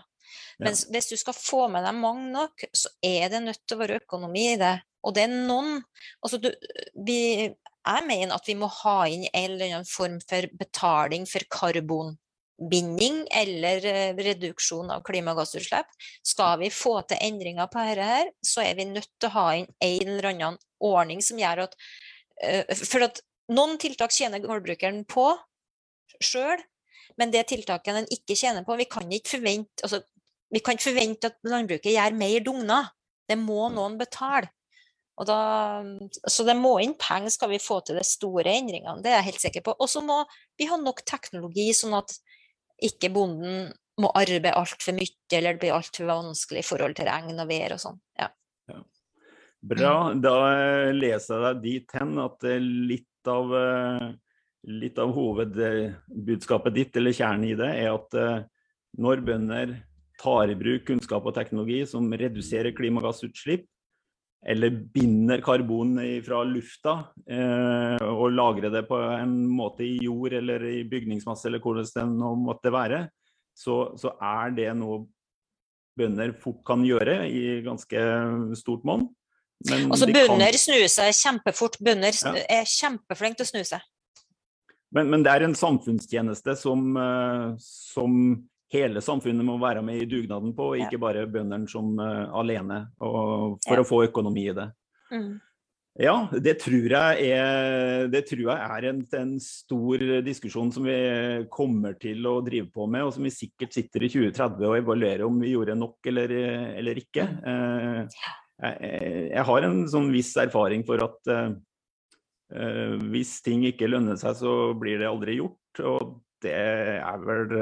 Men 0.61 0.77
hvis 0.93 1.11
du 1.11 1.17
skal 1.19 1.37
få 1.37 1.67
med 1.71 1.85
deg 1.85 1.97
mange 1.97 2.29
nok, 2.33 2.65
så 2.73 2.89
er 3.05 3.29
det 3.33 3.43
nødt 3.45 3.61
til 3.65 3.77
å 3.77 3.81
være 3.83 3.99
økonomi 4.01 4.47
i 4.55 4.61
det. 4.61 4.77
Og 5.05 5.15
det 5.17 5.25
er 5.25 5.33
noen 5.33 5.79
altså 6.21 6.37
du, 6.37 6.51
vi, 6.93 7.49
Jeg 7.49 8.05
mener 8.05 8.35
at 8.35 8.45
vi 8.45 8.53
må 8.53 8.67
ha 8.69 8.97
inn 9.09 9.23
en 9.31 9.47
eller 9.47 9.71
annen 9.71 9.87
form 9.89 10.19
for 10.29 10.45
betaling 10.59 11.25
for 11.29 11.45
karbonbinding 12.61 13.27
eller 13.31 13.85
eh, 13.85 14.15
reduksjon 14.15 14.91
av 14.91 15.01
klimagassutslipp. 15.03 15.87
Skal 16.23 16.59
vi 16.59 16.69
få 16.69 17.01
til 17.07 17.17
endringer 17.21 17.67
på 17.67 17.79
dette, 17.79 18.03
her, 18.03 18.31
så 18.43 18.61
er 18.61 18.75
vi 18.75 18.85
nødt 18.85 19.09
til 19.19 19.29
å 19.29 19.35
ha 19.35 19.55
inn 19.55 19.67
en 19.79 20.07
eller 20.07 20.29
annen 20.29 20.57
ordning 20.79 21.21
som 21.21 21.37
gjør 21.39 21.65
at 21.65 21.75
eh, 22.43 22.65
For 22.75 23.01
at 23.01 23.21
noen 23.49 23.77
tiltak 23.77 24.11
tjener 24.11 24.39
gårdbrukeren 24.39 25.05
på 25.05 25.35
sjøl, 26.21 26.61
men 27.17 27.31
det 27.31 27.47
tiltaket 27.49 27.95
den 27.95 28.07
ikke 28.11 28.35
tjener 28.35 28.63
på 28.63 28.77
Vi 28.77 28.85
kan 28.85 29.11
ikke 29.11 29.37
forvente, 29.37 29.83
altså, 29.83 30.01
vi 30.51 30.59
kan 30.59 30.75
ikke 30.75 30.91
forvente 30.91 31.27
at 31.27 31.37
landbruket 31.43 31.93
gjør 31.93 32.17
mer 32.17 32.41
dugner. 32.43 32.91
Det 33.27 33.37
må 33.39 33.69
noen 33.71 33.97
betale. 33.99 34.51
Da, 35.21 35.83
så 36.25 36.41
det 36.47 36.55
må 36.57 36.79
inn 36.81 36.95
penger 36.97 37.29
skal 37.29 37.51
vi 37.51 37.59
få 37.61 37.75
til 37.85 37.99
de 37.99 38.01
store 38.07 38.55
endringene, 38.57 39.03
det 39.03 39.11
er 39.11 39.19
jeg 39.19 39.27
helt 39.27 39.43
sikker 39.43 39.63
på. 39.67 39.75
Og 39.77 39.89
så 39.91 40.01
må 40.01 40.23
vi 40.57 40.65
ha 40.65 40.79
nok 40.81 41.03
teknologi, 41.05 41.67
sånn 41.77 41.93
at 41.99 42.15
ikke 42.81 43.11
bonden 43.13 43.71
må 44.01 44.09
arbeide 44.17 44.55
altfor 44.57 44.95
mye, 44.97 45.13
eller 45.35 45.55
det 45.55 45.61
blir 45.63 45.75
altfor 45.75 46.07
vanskelig 46.09 46.63
i 46.63 46.67
forhold 46.67 46.95
til 46.97 47.09
regn 47.09 47.41
og 47.41 47.49
vær 47.49 47.75
og 47.75 47.81
sånn. 47.83 47.99
Ja. 48.19 48.31
Bra. 49.61 49.93
Da 50.17 50.35
eh, 50.55 50.91
leser 50.95 51.37
jeg 51.37 51.43
deg 51.45 51.61
dit 51.65 51.95
hen 51.99 52.15
at 52.23 52.47
eh, 52.49 52.57
litt 52.61 53.29
av, 53.29 53.51
eh, 53.53 54.07
litt 54.81 54.97
av 55.01 55.13
hovedbudskapet 55.13 56.77
ditt, 56.77 56.97
eller 56.97 57.13
kjernen 57.13 57.51
i 57.51 57.57
det, 57.59 57.69
er 57.83 57.91
at 57.93 58.17
eh, 58.17 58.39
når 59.01 59.21
bønder 59.27 59.75
tar 60.21 60.49
i 60.49 60.57
bruk 60.57 60.87
kunnskap 60.89 61.29
og 61.29 61.35
teknologi 61.37 61.83
som 61.89 62.09
reduserer 62.09 62.73
klimagassutslipp, 62.77 63.67
eller 64.41 64.71
binder 64.93 65.41
karbon 65.45 65.95
fra 66.25 66.41
lufta 66.49 66.93
eh, 67.29 68.01
og 68.09 68.31
lagrer 68.33 68.71
det 68.73 68.87
på 68.89 68.97
en 69.13 69.35
måte 69.53 69.85
i 69.85 69.99
jord 70.01 70.33
eller 70.33 70.63
i 70.65 70.79
bygningsmasse 70.89 71.45
eller 71.47 71.61
hvordan 71.61 71.85
det 71.85 72.05
nå 72.17 72.31
måtte 72.41 72.73
være, 72.73 73.03
så, 73.53 73.91
så 74.01 74.15
er 74.17 74.55
det 74.57 74.69
noe 74.79 75.03
bønder 75.99 76.33
fort 76.41 76.63
kan 76.65 76.81
gjøre 76.87 77.19
i 77.29 77.61
ganske 77.65 78.01
stort 78.57 78.85
monn. 78.87 79.09
altså 79.67 80.07
kan- 80.07 80.15
bønder 80.15 80.57
snur 80.57 80.87
seg 80.89 81.13
kjempefort. 81.13 81.77
Bønder 81.83 82.15
Ja. 82.15 82.33
er 82.61 82.65
kjempeflinke 82.65 83.37
til 83.37 83.45
å 83.45 83.51
snu 83.51 83.63
seg. 83.75 83.81
Men, 84.91 85.09
men 85.09 85.23
det 85.23 85.31
er 85.31 85.43
en 85.45 85.53
samfunnstjeneste 85.55 86.55
som, 86.57 86.97
eh, 86.97 87.53
som 87.59 88.47
hele 88.71 89.03
samfunnet 89.03 89.45
må 89.45 89.57
være 89.61 89.83
med 89.85 90.01
i 90.01 90.09
dugnaden 90.09 90.55
på, 90.57 90.73
ikke 90.85 90.99
bare 91.01 91.27
bøndene 91.29 91.69
som 91.71 91.93
uh, 91.99 92.27
alene, 92.39 92.85
og 93.03 93.61
for 93.65 93.79
Ja. 93.79 93.83
å 93.83 93.87
få 93.87 94.03
økonomi 94.07 94.49
i 94.49 94.57
det. 94.57 94.67
Mm. 95.11 95.31
Ja, 95.99 96.13
det 96.31 96.53
tror 96.63 96.85
jeg 96.87 97.31
er, 97.35 98.05
det 98.07 98.21
tror 98.29 98.45
jeg 98.45 98.67
er 98.77 98.85
en, 98.87 99.01
en 99.19 99.33
stor 99.43 100.05
diskusjon 100.23 100.69
som 100.71 100.85
vi 100.87 100.95
kommer 101.51 101.97
til 101.99 102.23
å 102.29 102.37
drive 102.45 102.69
på 102.71 102.87
med, 102.87 103.03
og 103.03 103.11
som 103.17 103.27
vi 103.27 103.33
sikkert 103.35 103.75
sitter 103.75 104.05
i 104.07 104.11
2030 104.13 104.69
og 104.69 104.77
evaluerer 104.79 105.25
om 105.27 105.41
vi 105.43 105.51
gjorde 105.51 105.75
nok 105.75 106.07
eller, 106.13 106.31
eller 106.79 107.01
ikke. 107.03 107.27
Uh, 107.43 108.07
jeg, 108.61 109.31
jeg 109.33 109.45
har 109.47 109.67
en 109.67 109.83
sånn 109.89 110.11
viss 110.13 110.31
erfaring 110.39 110.83
for 110.87 111.01
at 111.03 111.31
eh, 111.33 112.95
hvis 113.11 113.39
ting 113.45 113.65
ikke 113.67 113.89
lønner 113.89 114.19
seg, 114.21 114.37
så 114.37 114.53
blir 114.77 115.01
det 115.01 115.09
aldri 115.09 115.39
gjort. 115.39 115.81
Og 115.87 116.19
det 116.43 116.53
er 116.53 117.25
vel 117.25 117.55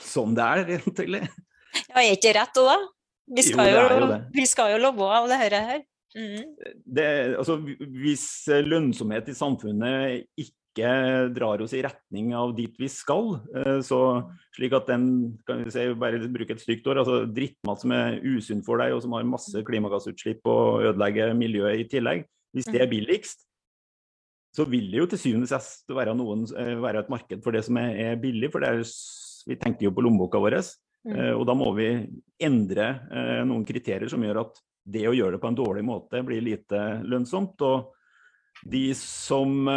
sånn 0.00 0.36
det 0.36 0.46
er, 0.46 0.70
egentlig. 0.76 1.22
Ja, 1.90 2.00
er 2.00 2.14
ikke 2.14 2.34
rett 2.36 2.56
da? 2.56 2.76
Vi 3.36 3.42
skal 3.42 3.72
jo, 3.72 3.80
jo, 3.82 3.96
jo 4.04 4.18
vi 4.36 4.44
skal 4.48 4.74
jo 4.74 4.82
leve 4.84 5.08
av 5.16 5.26
det 5.30 5.38
her. 5.40 5.80
Mm. 6.16 6.44
Det, 6.96 7.08
altså, 7.36 7.58
hvis 8.00 8.28
lønnsomhet 8.64 9.26
i 9.28 9.34
samfunnet 9.36 10.22
ikke 10.40 10.92
drar 11.34 11.60
oss 11.64 11.74
i 11.76 11.82
retning 11.84 12.30
av 12.36 12.54
dit 12.56 12.72
vi 12.80 12.88
skal, 12.92 13.34
eh, 13.56 13.80
så 13.84 14.00
slik 14.56 14.76
at 14.76 14.88
den 14.92 15.08
kan 15.48 15.64
vi 15.64 15.72
si, 15.74 15.88
bare 15.98 16.20
bruke 16.32 16.54
et 16.54 16.62
stygt 16.62 16.86
ord, 16.88 17.02
altså 17.02 17.24
drittmat 17.26 17.82
som 17.82 17.96
er 17.96 18.20
usunn 18.24 18.62
for 18.64 18.80
deg 18.80 18.94
og 18.94 19.02
som 19.04 19.16
har 19.16 19.28
masse 19.28 19.64
klimagassutslipp 19.68 20.46
og 20.52 20.86
ødelegger 20.92 21.34
miljøet 21.36 21.82
i 21.82 21.88
tillegg, 21.96 22.24
hvis 22.56 22.68
det 22.72 22.84
er 22.84 22.92
billigst, 22.92 23.46
så 24.56 24.64
vil 24.64 24.88
det 24.88 25.02
jo 25.02 25.08
til 25.10 25.20
syvende 25.20 25.48
og 25.48 25.52
sist 25.52 25.92
være, 25.92 26.14
noen, 26.16 26.46
eh, 26.56 26.76
være 26.80 27.04
et 27.04 27.12
marked 27.12 27.42
for 27.44 27.52
det 27.52 27.64
som 27.66 27.76
er 27.82 28.16
billig. 28.20 28.48
For 28.52 28.64
det 28.64 28.70
er, 28.72 28.84
vi 29.46 29.58
tenker 29.60 29.88
jo 29.88 29.94
på 29.94 30.04
lommeboka 30.04 30.40
vår. 30.42 30.60
Mm. 31.06 31.18
Og 31.38 31.44
da 31.46 31.54
må 31.54 31.70
vi 31.76 31.90
endre 32.42 32.86
noen 33.46 33.62
kriterier 33.66 34.10
som 34.10 34.24
gjør 34.26 34.42
at 34.42 34.56
det 34.86 35.04
å 35.06 35.14
gjøre 35.14 35.36
det 35.36 35.42
på 35.42 35.50
en 35.50 35.58
dårlig 35.58 35.84
måte 35.86 36.22
blir 36.26 36.42
lite 36.42 36.80
lønnsomt. 37.06 37.62
og 37.62 37.92
de 38.64 38.94
som 38.98 39.68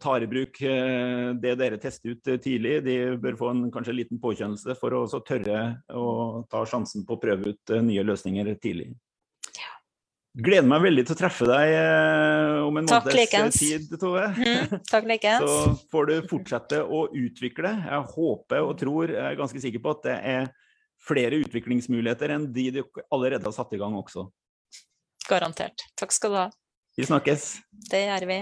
tar 0.00 0.22
i 0.22 0.28
bruk 0.28 0.58
det 0.60 1.54
dere 1.58 1.78
tester 1.80 2.12
ut 2.12 2.28
tidlig, 2.42 2.82
de 2.84 2.96
bør 3.18 3.38
få 3.38 3.50
en 3.50 3.62
kanskje 3.72 3.96
liten 3.96 4.20
påkjennelse 4.20 4.76
for 4.78 4.94
å 4.94 5.06
tørre 5.24 5.62
å 5.88 6.44
ta 6.50 6.62
sjansen 6.68 7.06
på 7.06 7.16
å 7.16 7.22
prøve 7.22 7.54
ut 7.54 7.74
nye 7.82 8.04
løsninger 8.04 8.52
tidlig. 8.60 8.92
Gleder 10.36 10.68
meg 10.68 10.82
veldig 10.84 11.02
til 11.08 11.14
å 11.14 11.16
treffe 11.16 11.46
deg 11.48 11.70
eh, 11.78 12.58
om 12.66 12.76
en 12.76 12.88
Takk, 12.90 13.06
måneds 13.08 13.56
tid, 13.56 13.86
Tove. 13.96 14.26
Mm, 14.36 14.82
takk 14.84 15.06
likens. 15.12 15.46
Så 15.46 15.86
får 15.92 16.10
du 16.10 16.14
fortsette 16.28 16.82
å 16.84 17.06
utvikle. 17.08 17.72
Jeg 17.86 18.02
håper 18.12 18.66
og 18.66 18.74
tror, 18.82 19.14
jeg 19.14 19.22
er 19.30 19.38
ganske 19.40 19.62
sikker 19.64 19.80
på 19.86 19.94
at 19.96 20.04
det 20.04 20.18
er 20.34 20.50
flere 21.06 21.40
utviklingsmuligheter 21.40 22.36
enn 22.36 22.50
de 22.52 22.66
du 22.76 22.82
allerede 23.08 23.48
har 23.48 23.56
satt 23.56 23.72
i 23.72 23.80
gang 23.80 23.96
også. 23.96 24.26
Garantert. 25.30 25.88
Takk 25.96 26.12
skal 26.12 26.36
du 26.36 26.40
ha. 26.42 26.46
Vi 27.00 27.08
snakkes. 27.08 27.48
Det 27.88 28.04
gjør 28.04 28.28
vi. 28.28 28.40